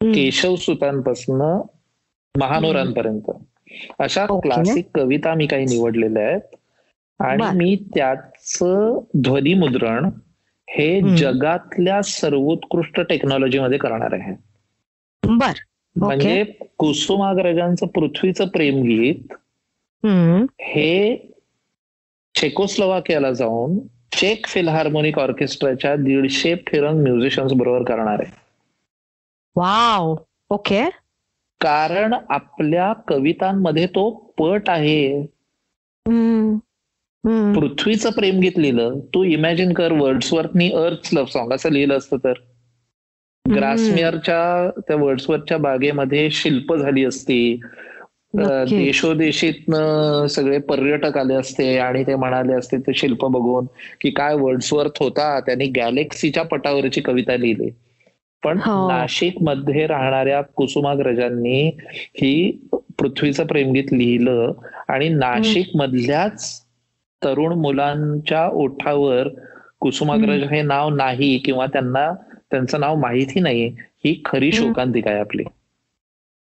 [0.00, 1.40] केशव सुतांपासून
[2.34, 3.30] महानोरांपर्यंत
[3.98, 4.26] अशा.
[4.42, 6.54] क्लासिक कविता मी काही निवडलेल्या आहेत
[7.20, 7.44] आणि.
[7.56, 8.58] मी त्याच
[9.18, 10.08] ध्वनिमुद्रण
[10.68, 11.00] हे.
[11.16, 14.34] जगातल्या सर्वोत्कृष्ट टेक्नॉलॉजीमध्ये करणार आहे
[15.22, 15.52] बर
[15.96, 16.42] म्हणजे
[16.78, 19.32] कुसुमाग्रजांचं पृथ्वीचं प्रेमगीत.
[20.62, 21.14] हे
[22.34, 23.78] चेकोस्लोवाकियाला जाऊन
[24.12, 28.34] चेक फिलहार्मोनिक ऑर्केस्ट्राच्या दीडशे फिरंग म्युझिशियन्स बरोबर करणार आहे.
[29.56, 30.16] वाव.
[30.50, 30.90] ओके.
[31.60, 35.26] कारण आपल्या कवितांमध्ये तो पट आहे.
[37.54, 42.32] पृथ्वीचं प्रेमगीत लिहिलं तू इमॅजिन कर वर्ड्सवर्थनी अर्थ लव्ह सॉन्ग असं लिहिलं असतं तर.
[43.56, 47.60] ग्रासमियरच्या त्या वर्ड्सवरच्या बागेमध्ये शिल्प झाली असती.
[48.66, 53.66] देशोदेशीतनं सगळे पर्यटक आले असते आणि ते म्हणाले असते ते शिल्प बघून
[54.00, 55.38] की काय वर्ड्सवर्थ होता.
[55.40, 57.70] त्यांनी गॅलेक्सीच्या पटावरची कविता लिहिली.
[58.42, 58.86] पण हो.
[58.86, 61.60] नाशिकमध्ये राहणाऱ्या कुसुमाग्रजांनी
[62.14, 62.32] ही
[62.98, 64.52] पृथ्वीचं प्रेमगीत लिहिलं
[64.88, 66.50] आणि नाशिक मधल्याच
[67.22, 69.28] तरुण मुलांच्या ओठावर
[69.80, 72.10] कुसुमाग्रज हे नाव नाही किंवा त्यांना
[72.50, 73.66] त्यांचं नाव माहिती नाही
[74.04, 74.52] ही खरी.
[74.52, 75.44] शोकांतिका आहे आपली.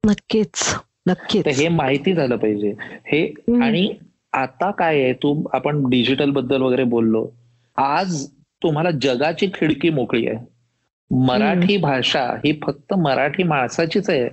[0.04, 0.66] नक्कीच.
[1.08, 1.45] नक्कीच.
[1.45, 2.74] तर हे माहिती झालं पाहिजे.
[3.06, 3.34] हे.
[3.64, 3.93] आणि
[4.34, 5.14] आता काय आहे?
[5.14, 7.30] तू आपण डिजिटलबद्दल वगैरे बोललो.
[7.78, 8.28] आज
[8.64, 10.38] तुम्हाला जगाची खिडकी मोकळी आहे.
[11.12, 14.30] मराठी भाषा ही फक्त मराठी माणसाचीच आहे.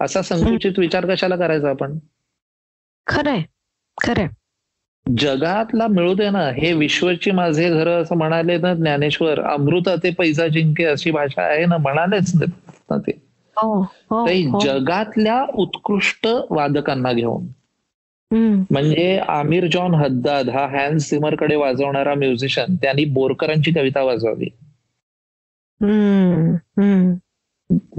[0.00, 1.98] असा संकुचित विचार कशाला करायचा आपण?
[3.06, 3.42] खरंय.
[4.02, 4.28] खरंय.
[5.18, 6.50] जगातला मिळू दे ना.
[6.50, 11.66] हे विश्वची माझे घर असं म्हणाले ना ज्ञानेश्वर अमृता ते पैसा जिंके अशी भाषा आहे
[11.66, 11.76] ना.
[11.76, 12.32] म्हणालेच
[12.90, 13.31] ना ते.
[14.60, 17.46] जगातल्या उत्कृष्ट वादकांना घेऊन.
[18.70, 24.48] म्हणजे आमिर जॉन हद्दाद हा हॅन्स सिमरकडे वाजवणारा म्युझिशियन त्यांनी बोरकरांची कविता वाजवली.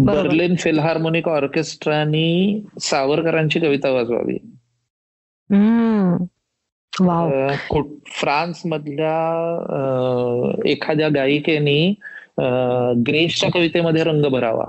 [0.05, 2.27] बर्लिन फिल्हार्मोनिक ऑर्केस्ट्रानी
[2.81, 4.37] सावरकरांची कविता वाजवावी.
[8.11, 9.15] फ्रान्स मधल्या
[10.65, 11.93] एखाद्या गायिकेनी
[13.07, 14.65] ग्रेसच्या कवितेमध्ये रंग भरावा.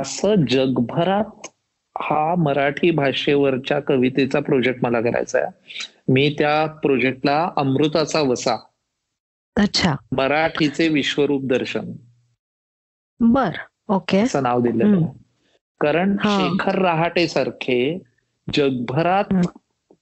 [0.00, 1.46] असं जगभरात
[1.98, 5.50] हा मराठी भाषेवरच्या कवितेचा प्रोजेक्ट मला करायचा आहे.
[6.08, 8.56] मी त्या प्रोजेक्टला अमृताचा वसा
[9.56, 9.94] अच्छा.
[10.12, 11.92] मराठीचे विश्वरूप दर्शन
[13.20, 13.50] बर
[13.88, 14.18] ओके.
[14.18, 15.06] असं नाव दिलेलं
[15.80, 16.16] कारण.
[16.24, 17.98] शेखर रहाटे सारखे
[18.54, 19.46] जगभरात.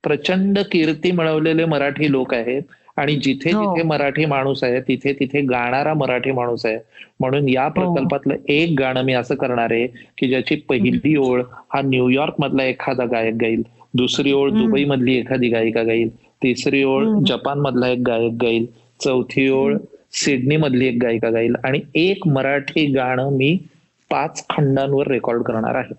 [0.02, 2.62] प्रचंड कीर्ती मिळवलेले मराठी लोक आहेत.
[2.96, 3.62] आणि जिथे हो.
[3.64, 6.78] जिथे मराठी माणूस आहे तिथे तिथे गाणारा मराठी माणूस आहे
[7.20, 9.86] म्हणून या प्रकल्पातलं एक गाणं मी असं करणार आहे
[10.18, 11.42] की ज्याची पहिली ओळ
[11.74, 13.62] हा न्यूयॉर्क मधला एखादा गायक गाईल
[13.94, 14.50] दुसरी ओळ.
[14.52, 16.08] दुबई मधली एखादी गायिका गाईल
[16.42, 17.06] तिसरी ओळ.
[17.26, 18.66] जपान मधला एक गायक गाईल
[19.00, 19.76] चौथी ओळ
[20.14, 23.56] सिडनी मधली एक गायिका गाईल आणि एक मराठी गाणं मी
[24.10, 25.94] पाच खंडांवर रेकॉर्ड करणार आहे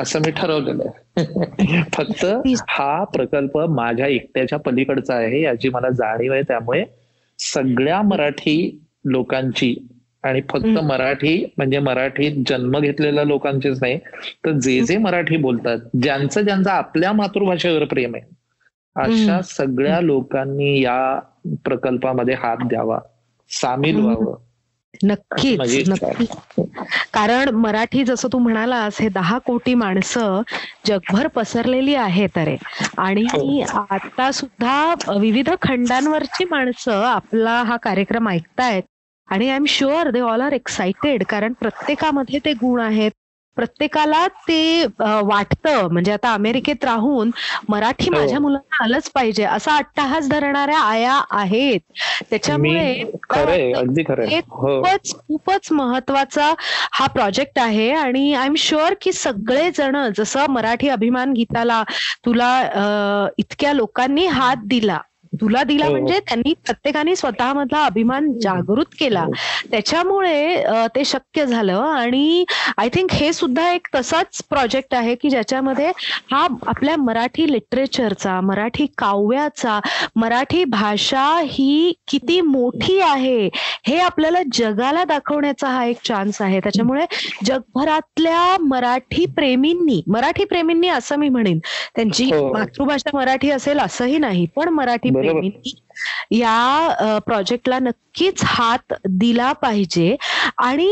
[0.00, 2.24] असं मी ठरवलेलं आहे फक्त
[2.68, 6.84] हा प्रकल्प माझ्या एकट्याच्या पलीकडचा आहे याची मला जाणीव आहे त्यामुळे
[7.38, 9.88] सगळ्या मराठी लोकांची
[10.22, 10.66] आणि फक्त.
[10.66, 13.98] मराठी म्हणजे मराठीत जन्म घेतलेल्या लोकांचीच नाही
[14.44, 18.24] तर जे जे मराठी बोलतात ज्यांचं ज्यांचं आपल्या मातृभाषेवर प्रेम आहे
[18.96, 19.40] अशा.
[19.42, 21.18] सगळ्या लोकांनी या
[21.64, 22.98] प्रकल्पामध्ये हात द्यावा
[23.50, 24.00] सामील.
[24.00, 24.34] व्हावं
[25.02, 26.24] नक्कीच माझी इच्छा आहे.
[26.24, 26.62] नक्की
[27.14, 30.40] कारण मराठी जसं तू म्हणालास हे दहा कोटी माणसं
[30.86, 32.56] जगभर पसरलेली आहेत अरे
[32.98, 33.62] आणि हो.
[33.90, 38.82] आता सुद्धा विविध खंडांवरची माणसं आपला हा कार्यक्रम ऐकतायत
[39.28, 43.10] आणि I am sure they all are excited कारण प्रत्येकामध्ये ते गुण आहेत
[43.56, 45.88] प्रत्येकाला ते वाटतं.
[45.92, 47.30] म्हणजे आता अमेरिकेत राहून
[47.68, 48.16] मराठी हो.
[48.16, 49.44] माझ्या मुलांना आलंच पाहिजे.
[49.44, 51.80] असा अट्टहास धरणाऱ्या आया आहेत.
[52.30, 52.92] त्याच्यामुळे
[54.28, 56.52] हे खूपच खूपच महत्त्वाचा
[56.92, 57.90] हा प्रोजेक्ट आहे.
[57.92, 61.82] आणि आय एम शुअर की सगळे जण जसं मराठी अभिमान गीताला
[62.26, 64.98] तुला इतक्या लोकांनी हात दिला.
[65.32, 65.90] तुला दिला हो.
[65.90, 69.24] म्हणजे त्यांनी प्रत्येकाने स्वतःमधला अभिमान जागृत केला
[69.70, 72.44] त्याच्यामुळे अ, ते शक्य झालं आणि
[72.76, 75.90] आय थिंक हे सुद्धा एक तसाच प्रोजेक्ट आहे की ज्याच्यामध्ये
[76.32, 79.78] हा आपल्या मराठी लिटरेचरचा मराठी काव्याचा
[80.16, 83.48] मराठी भाषा ही किती मोठी आहे
[83.86, 87.04] हे आपल्याला जगाला दाखवण्याचा हा एक चान्स आहे त्याच्यामुळे
[87.46, 91.58] जगभरातल्या मराठी प्रेमींनी मराठी प्रेमींनी असं मी म्हणेन
[91.96, 92.52] त्यांची हो.
[92.52, 95.10] मातृभाषा मराठी असेल असंही नाही पण मराठी.
[95.22, 95.74] प्रेमींनी
[96.30, 100.16] या प्रोजेक्टला नक्कीच हात दिला पाहिजे.
[100.58, 100.88] आणि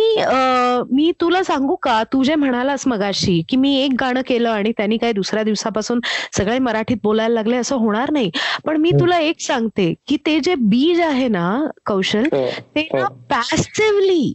[0.93, 4.97] मी तुला सांगू का तू जे म्हणालास मगाशी की मी एक गाणं केलं आणि त्यांनी
[4.97, 6.01] काही दुसऱ्या दिवसापासून
[6.37, 8.31] सगळे मराठीत बोलायला लागले असं होणार नाही.
[8.65, 8.91] पण मी.
[9.01, 11.49] तुला एक सांगते की ते जे बीज आहे ना
[11.87, 13.15] कौशल हो, ते ना हो.
[13.31, 14.33] पॅसिव्हली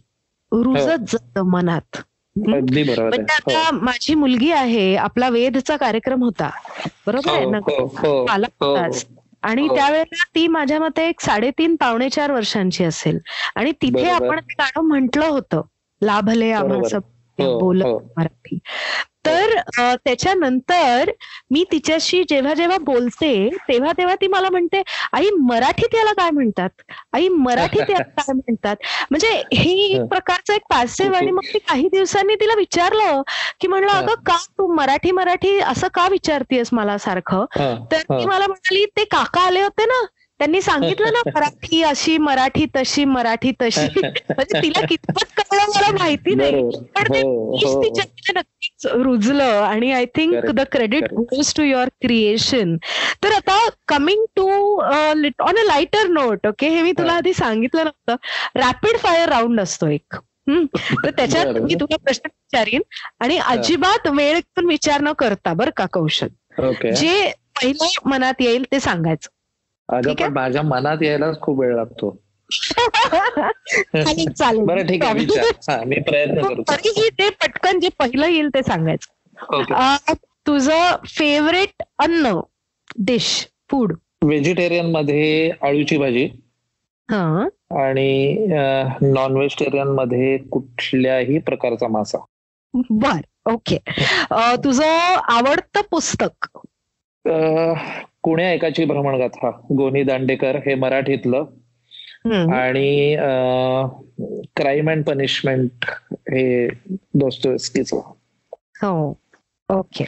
[0.52, 2.02] रुजत जात मनात.
[2.36, 2.82] म्हणजे
[3.32, 6.50] आता माझी मुलगी आहे आपला वेदचा कार्यक्रम होता.
[7.06, 7.58] बरोबर आहे हो, ना?
[7.58, 8.26] हो, हो,
[8.60, 8.90] हो.
[9.46, 9.74] आणि हो.
[9.76, 13.18] त्यावेळेला ती माझ्या मते एक साडेतीन पावणे चार वर्षांची असेल
[13.54, 14.08] आणि तिथे.
[14.10, 15.62] आपण ते गाणं म्हटलं होतं
[16.02, 16.50] लाभले.
[16.52, 16.98] आम्हाला
[17.38, 17.98] हो, बोल हो.
[18.16, 18.58] मराठी
[19.26, 19.54] तर
[20.04, 21.10] त्याच्यानंतर
[21.50, 23.32] मी तिच्याशी जेव्हा जेव्हा बोलते
[23.68, 28.76] तेव्हा तेव्हा ती मला म्हणते आई मराठीत याला काय म्हणतात आई मराठीत याला काय म्हणतात
[29.10, 30.00] म्हणजे ही एक.
[30.10, 33.22] प्रकारचं एक पॅसिव्ह आणि मग मी काही दिवसांनी तिला विचारलं
[33.60, 33.90] की म्हणलं.
[33.92, 37.44] अगं का तू मराठी मराठी असं का विचारतेस मला सारखं
[37.92, 38.24] तर ती.
[38.26, 40.04] मला म्हणाली ते काका आले होते ना
[40.38, 43.86] त्यांनी सांगितलं ना मराठी अशी मराठी तशी मराठी तशी.
[44.30, 46.62] म्हणजे तिला कितपत कळलं मला माहिती नाही.
[46.96, 47.82] पण हो हो.
[47.82, 49.44] तिच्याकडे नक्कीच रुजलं.
[49.44, 51.12] आणि I think the credit.
[51.12, 52.76] Goes to your creation
[53.24, 57.12] तर आता coming to on a lighter note okay हे मी तुला.
[57.12, 58.16] आधी सांगितलं नव्हतं.
[58.60, 60.14] रॅपिड फायर राऊंड असतो एक.
[60.48, 60.64] हम्म.
[61.04, 61.46] तर त्याच्यात.
[61.46, 62.82] मी तुला प्रश्न विचारीन.
[63.20, 66.28] आणि अजिबात वेळ विचार न करता बरं का कौशल?
[66.94, 69.28] जे पहिलं मनात येईल ते सांगायचं.
[69.88, 70.14] अगं?
[70.14, 72.10] पण माझ्या मनात यायलाच खूप वेळ लागतो.
[74.64, 75.24] बरं ठीक आहे
[75.68, 76.62] हा मी प्रयत्न करतो.
[76.62, 80.14] तरीही ते पटकन जे पहिलं येईल ते सांगायचं.
[80.46, 82.40] तुझं फेवरेट अन्न
[82.98, 83.92] डिश फूड
[84.24, 86.24] व्हेजिटेरियनमध्ये आळूची भाजी.
[87.10, 87.48] हा.
[87.82, 88.36] आणि
[89.02, 92.18] नॉन व्हेजिटेरियनमध्ये कुठल्याही प्रकारचा मासा.
[92.90, 93.20] बर
[93.52, 93.78] ओके.
[94.64, 96.48] तुझं आवडतं पुस्तक?
[98.26, 101.44] कुण्या एकाची भ्रमणगाथा गोनी दांडेकर हे मराठीतलं.
[102.54, 103.16] आणि
[104.56, 106.68] क्राईम अँड पनिशमेंट हे
[107.14, 107.96] दोस्तोस्कीचं
[108.82, 109.18] हो.
[109.68, 110.04] ओके.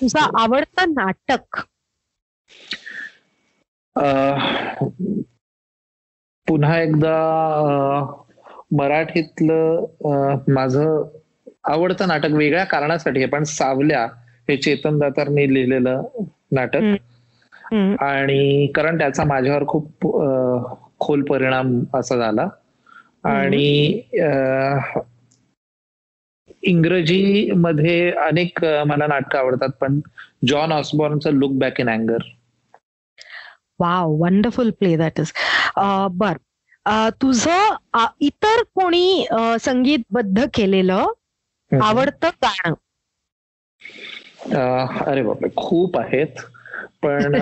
[0.00, 1.56] तुझं आवडतं नाटक?
[6.48, 7.16] पुन्हा एकदा
[8.76, 9.84] मराठीतलं
[10.48, 11.18] माझं
[11.64, 14.04] आवडतं नाटक वेगळ्या कारणासाठी आहे पण सावल्या
[14.48, 16.02] हे चेतन दातारने लिहिलेलं
[16.52, 16.80] नाटक.
[18.00, 20.06] आणि कारण त्याचा माझ्यावर खूप
[21.00, 22.46] खोल परिणाम असा झाला.
[23.24, 24.00] आणि
[26.62, 30.00] इंग्रजी मध्ये अनेक मला नाटकं आवडतात पण
[30.46, 32.18] जॉन ऑसबॉर्नचं look back in अँगर.
[33.78, 35.32] Wow wonderful play that is.
[36.10, 36.36] बर.
[37.22, 39.26] तुझं इतर कोणी
[39.60, 41.06] संगीतबद्ध केलेलं
[41.82, 42.74] आवडतं गाणं?
[45.06, 46.40] अरे बापरे खूप आहेत.
[47.02, 47.34] पण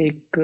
[0.00, 0.40] एक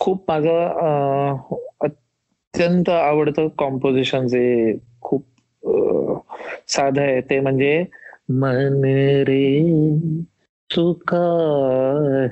[0.00, 1.36] खूप माझं
[1.80, 5.24] अत्यंत आवडतं कॉम्पोजिशन जे खूप
[6.68, 7.84] साध साधं आहे ते म्हणजे
[8.30, 8.84] मन
[9.28, 9.60] रे
[10.70, 11.26] चुका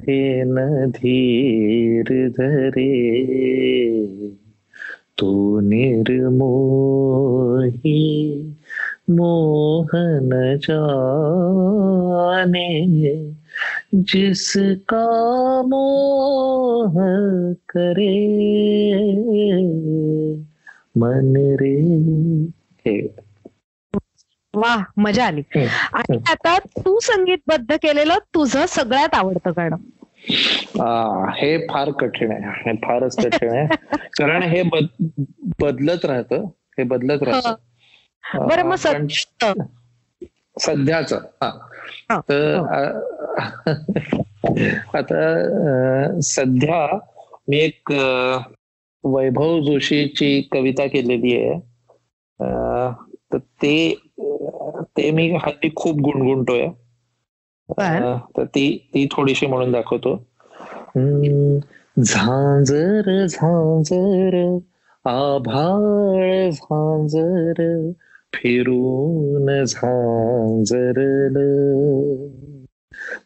[0.01, 2.89] हे न धीर धरे
[5.20, 6.39] तू निर्मोही
[9.11, 13.33] मोहन जाने
[13.95, 16.95] जिसका मोह
[17.69, 18.45] करे।
[20.97, 21.99] मन रे
[22.79, 23.15] हे.
[24.55, 25.43] वा मजा आली.
[25.93, 29.77] आणि आता तू संगीतबद्ध केलेलं तुझं सगळ्यात आवडतं गाणं.
[31.31, 33.69] हे फार कठीण आहे हे फारच कठीण आहे.
[33.93, 35.23] कारण हे बद-
[35.61, 37.55] बदलत राहतं हे बदलत राहतं.
[38.25, 39.53] बरं मग सध्या
[40.61, 41.12] सध्याच.
[41.12, 42.55] हा, तर
[44.95, 46.99] आता सध्या
[47.49, 47.93] मी एक
[49.05, 51.59] वैभव जोशीची कविता केलेली आहे.
[53.33, 53.95] तर ते
[54.97, 56.66] ते मी हल्ली खूप गुणगुणतोय.
[58.37, 60.14] तर ती ती थोडीशी म्हणून दाखवतो.
[61.97, 64.37] झांजर झांजर
[65.05, 67.62] आभाळ झांजर
[68.33, 71.37] फिरून झांजरल.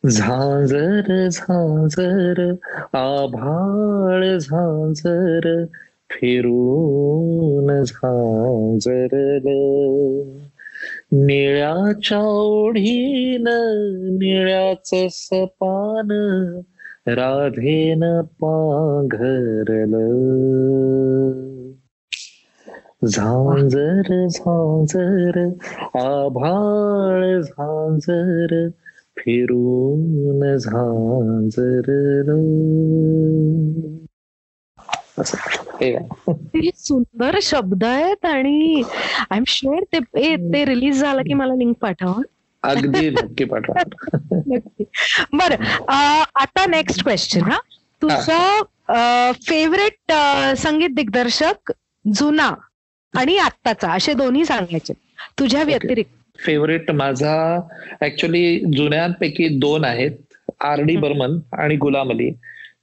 [0.07, 2.41] झांजर झांजर
[2.93, 5.65] आभाळ झांजर
[6.11, 9.49] फिरून झांजरल.
[11.13, 13.49] निळ्याच्या ओढीन
[14.19, 16.11] निळ्याच सपान
[17.09, 19.95] राधेन पांघरल.
[23.03, 25.39] झांजर झांजर
[25.99, 28.69] आभाळ झांजर
[29.17, 30.43] फिरून
[35.81, 35.93] हे.
[36.29, 38.83] किती सुंदर शब्द आहेत आणि
[39.31, 39.99] आय एम शुअर ते
[40.53, 42.23] ते रिलीज झालं की मला लिंक पाठवा.
[42.63, 43.83] अगदी नक्की पाठवा.
[45.33, 45.65] बरं
[46.35, 47.59] आता नेक्स्ट क्वेश्चन हा.
[48.03, 50.13] तुझा फेवरेट
[50.59, 51.73] संगीत दिग्दर्शक
[52.05, 52.51] जुना
[53.15, 54.93] आणि आत्ताचा असे दोन्ही सांगायचे.
[55.39, 56.11] तुझ्या व्यतिरिक्त.
[56.39, 57.35] फेवरेट माझा
[58.03, 60.11] ऍक्च्युली जुन्यांपैकी दोन आहेत.
[60.61, 62.31] आर डी बर्मन आणि गुलाम अली.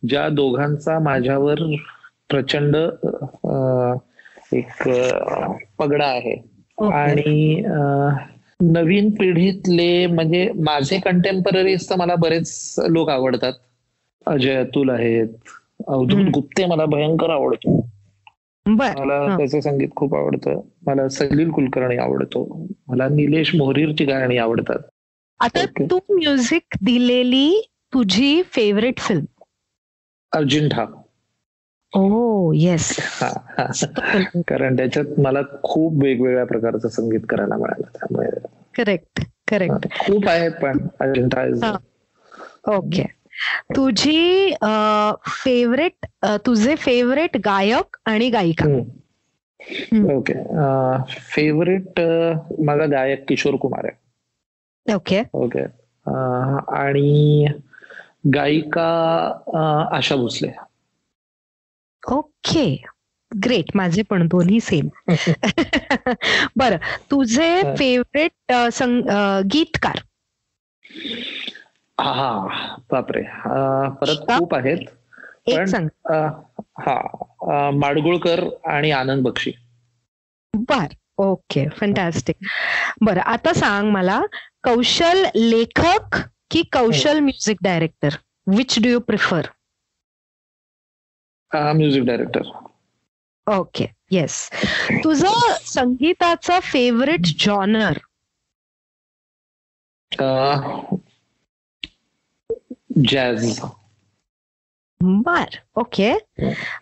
[0.10, 1.60] ज्या दोघांचा माझ्यावर
[2.30, 2.76] प्रचंड
[4.56, 4.88] एक
[5.80, 6.36] पगडा आहे.
[6.78, 7.64] आणि
[8.62, 13.54] नवीन पिढीतले म्हणजे माझे कंटेम्पररीज तर मला बरेच लोक आवडतात.
[14.28, 15.28] अजय अतुल आहेत.
[15.88, 16.30] अवधूत.
[16.34, 17.80] गुप्ते मला भयंकर आवडतो
[18.72, 19.38] मला.
[19.38, 24.80] त्याचं संगीत खूप आवडतं मला सलील कुलकर्णी आवडतो मला निलेश मोहरीरची गाणी आवडतात
[25.40, 25.66] आता.
[25.66, 29.26] तू म्युझिक दिलेली तुझी favourite film
[30.32, 30.86] Ajintha
[31.94, 32.96] oh yes.
[34.48, 38.30] कारण त्याच्यात मला खूप वेगवेगळ्या प्रकारचं संगीत करायला मिळालं त्यामुळे
[38.76, 41.78] करेक्ट करेक्ट खूप आहेत पण अजिंठा.
[42.68, 43.19] ओके
[43.76, 44.54] तुझी
[45.28, 46.06] फेवरेट
[46.46, 48.66] तुझे फेवरेट गायक आणि गायिका.
[48.66, 50.12] हम्म.
[50.12, 50.34] ओके.
[51.20, 52.00] फेवरेट
[52.66, 54.96] माझा गायक किशोर कुमार आहे.
[54.96, 55.22] ओके.
[55.34, 55.64] ओके.
[56.76, 57.48] आणि
[58.34, 58.88] गायिका
[59.92, 60.52] आशा भोसले.
[62.04, 62.84] ओके.
[63.32, 64.88] ग्रेट माझे पण दोन्ही सेम
[66.58, 66.76] बर.
[67.12, 67.76] तुझे हा.
[67.76, 68.32] फेवरेट
[69.52, 70.00] गीतकार?
[72.00, 72.30] हा
[72.92, 73.22] बापरे.
[74.02, 74.26] परत?
[74.30, 74.86] खूप आहेत.
[75.50, 75.88] पण-
[76.80, 79.52] हा माडगुळकर आणि आनंद बक्षी.
[80.54, 82.48] बर ओके फंटॅस्टिक
[83.02, 84.20] बरं आता सांग मला
[84.64, 86.16] कौशल लेखक
[86.52, 88.16] की Kaushal music director
[88.48, 89.48] which do you prefer
[91.52, 92.50] music director
[93.48, 94.50] okay yes
[95.04, 97.98] तुझं संगीताचा फेवरेट जॉनर
[103.08, 103.60] जॅझ
[105.02, 106.12] बर ओके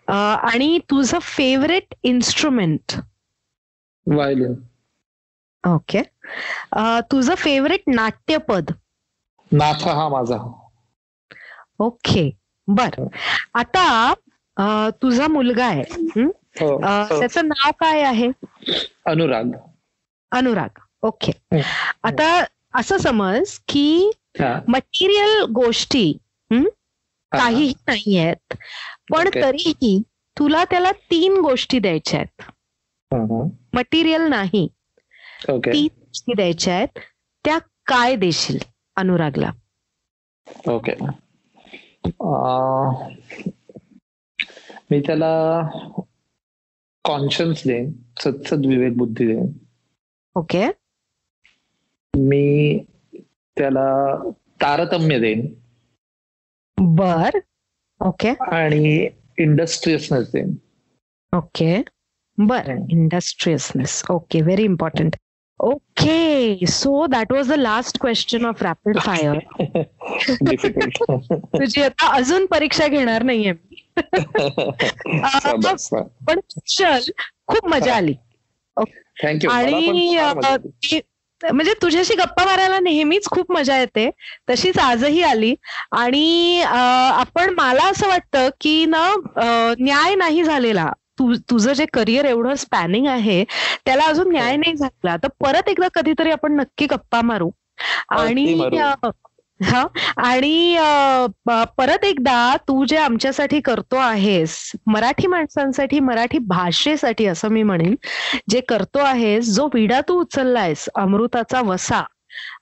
[0.08, 3.00] आणि तुझं फेवरेट इन्स्ट्रुमेंट
[4.06, 4.54] व्हायलिन
[5.64, 6.02] ओके
[7.10, 8.70] तुझं फेवरेट नाट्यपद?
[9.52, 10.36] नाथ हा माझा.
[11.78, 12.30] ओके
[12.68, 13.06] बर.
[13.54, 14.14] आता
[14.90, 15.84] तुझा मुलगा आहे.
[16.16, 16.26] हं?
[16.60, 16.78] हो.
[17.20, 18.28] त्याचं नाव काय आहे?
[19.06, 19.50] अनुराग.
[20.32, 20.78] अनुराग.
[21.02, 21.60] ओके हं.
[22.02, 22.44] आता
[22.74, 24.10] असं समज की
[24.68, 26.12] मटेरियल गोष्टी.
[27.32, 28.54] काहीही नाही आहेत
[29.10, 29.28] पण.
[29.34, 30.00] तरीही
[30.36, 32.42] तुला त्याला तीन गोष्टी द्यायच्या आहेत.
[33.74, 34.66] मटेरियल नाही.
[35.48, 36.98] तीन गोष्टी द्यायच्या आहेत
[37.44, 38.58] त्या काय देशील
[38.96, 39.50] अनुरागला?
[40.68, 40.92] ओके
[44.90, 45.32] मी त्याला
[47.04, 49.52] कॉन्शियन्स देईन सत्सद विवेक बुद्धी देईन.
[50.36, 50.66] ओके
[52.14, 52.78] मी
[53.58, 55.54] त्याला तारतम्य देईन.
[56.80, 57.30] बर.
[58.00, 58.34] ओके.
[58.40, 60.54] आणि इंडस्ट्रियसनेस देईन.
[61.36, 61.82] ओके.
[62.38, 62.74] बर.
[62.90, 64.02] Industriousness.
[64.10, 64.42] Okay.
[64.42, 65.16] Very important
[65.58, 66.66] okay.
[66.66, 69.38] So that was the last question of rapid fire
[71.38, 73.88] तुझी आता अजून परीक्षा घेणार नाहीये मी.
[76.28, 77.00] पण चल.
[77.46, 78.14] खूप मजा आली.
[79.22, 80.18] थँक्यू आणि
[81.44, 84.08] म्हणजे तुझ्याशी गप्पा मारायला नेहमीच खूप मजा येते.
[84.50, 85.54] तशीच आजही आली.
[85.92, 89.06] आणि आपण मला असं वाटतं की ना
[89.78, 90.90] न्याय नाही झालेला.
[91.18, 93.42] तु तुझं जे करिअर एवढं स्पॅनिंग आहे
[93.86, 95.16] त्याला अजून न्याय नाही झाला.
[95.16, 97.50] तर परत एकदा कधीतरी आपण नक्की गप्पा मारू.
[98.10, 98.44] आणि
[99.60, 99.86] हा
[100.16, 104.56] आणि अ, परत एकदा तू जे आमच्यासाठी करतो आहेस
[104.86, 107.94] मराठी माणसांसाठी मराठी भाषेसाठी असं मी म्हणेन
[108.50, 112.02] जे करतो आहेस जो विडा तू उचललायस अमृताचा वसा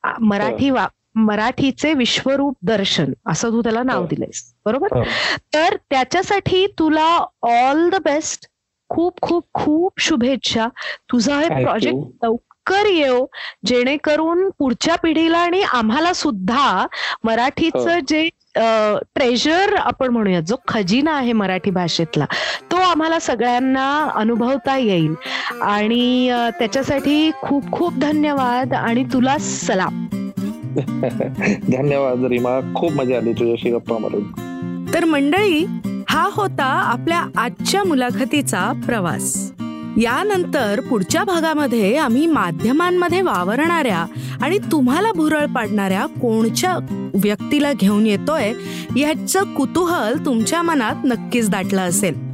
[0.03, 0.87] आ, मराठी वा
[1.19, 4.07] मराठीचे विश्वरूप दर्शन असं तू त्याला नाव हो.
[4.07, 5.03] दिलंयस बरोबर हो.
[5.55, 7.07] तर त्याच्यासाठी तुला
[7.43, 8.47] ऑल द बेस्ट
[8.91, 10.67] खूप खूप खूप शुभेच्छा
[11.13, 11.49] तुझा हे.
[11.65, 12.27] प्रोजेक्ट
[12.67, 13.27] लवकर येऊ
[13.67, 16.87] जेणेकरून पुढच्या पिढीला आणि आम्हाला सुद्धा
[17.25, 18.01] मराठीचं हो.
[18.09, 18.29] जे
[19.15, 22.25] ट्रेजर आपण म्हणूया जो खजिना आहे मराठी भाषेतला
[22.73, 25.15] तो आम्हाला सगळ्यांना अनुभवता येईल.
[25.63, 30.07] आणि त्याच्यासाठी खूप खूप धन्यवाद आणि तुला सलाम.
[30.77, 34.95] धन्यवाद रीमा खूप मजा आली तुझ्याशी गप्पा मारून.
[34.95, 35.65] तर मंडळी
[36.09, 39.35] हा होता आपल्या आजच्या मुलाखतीचा प्रवास.
[39.97, 44.07] यानंतर पुढच्या भागामध्ये आम्ही माध्यमांमध्ये वावरणाऱ्या
[44.43, 46.77] आणि तुम्हाला भुरळ पाडणाऱ्या कोणच्या
[47.15, 48.53] व्यक्तीला घेऊन येतोय
[48.97, 52.26] ह्याचं कुतूहल तुमच्या मनात नक्कीच दाटलं असेल.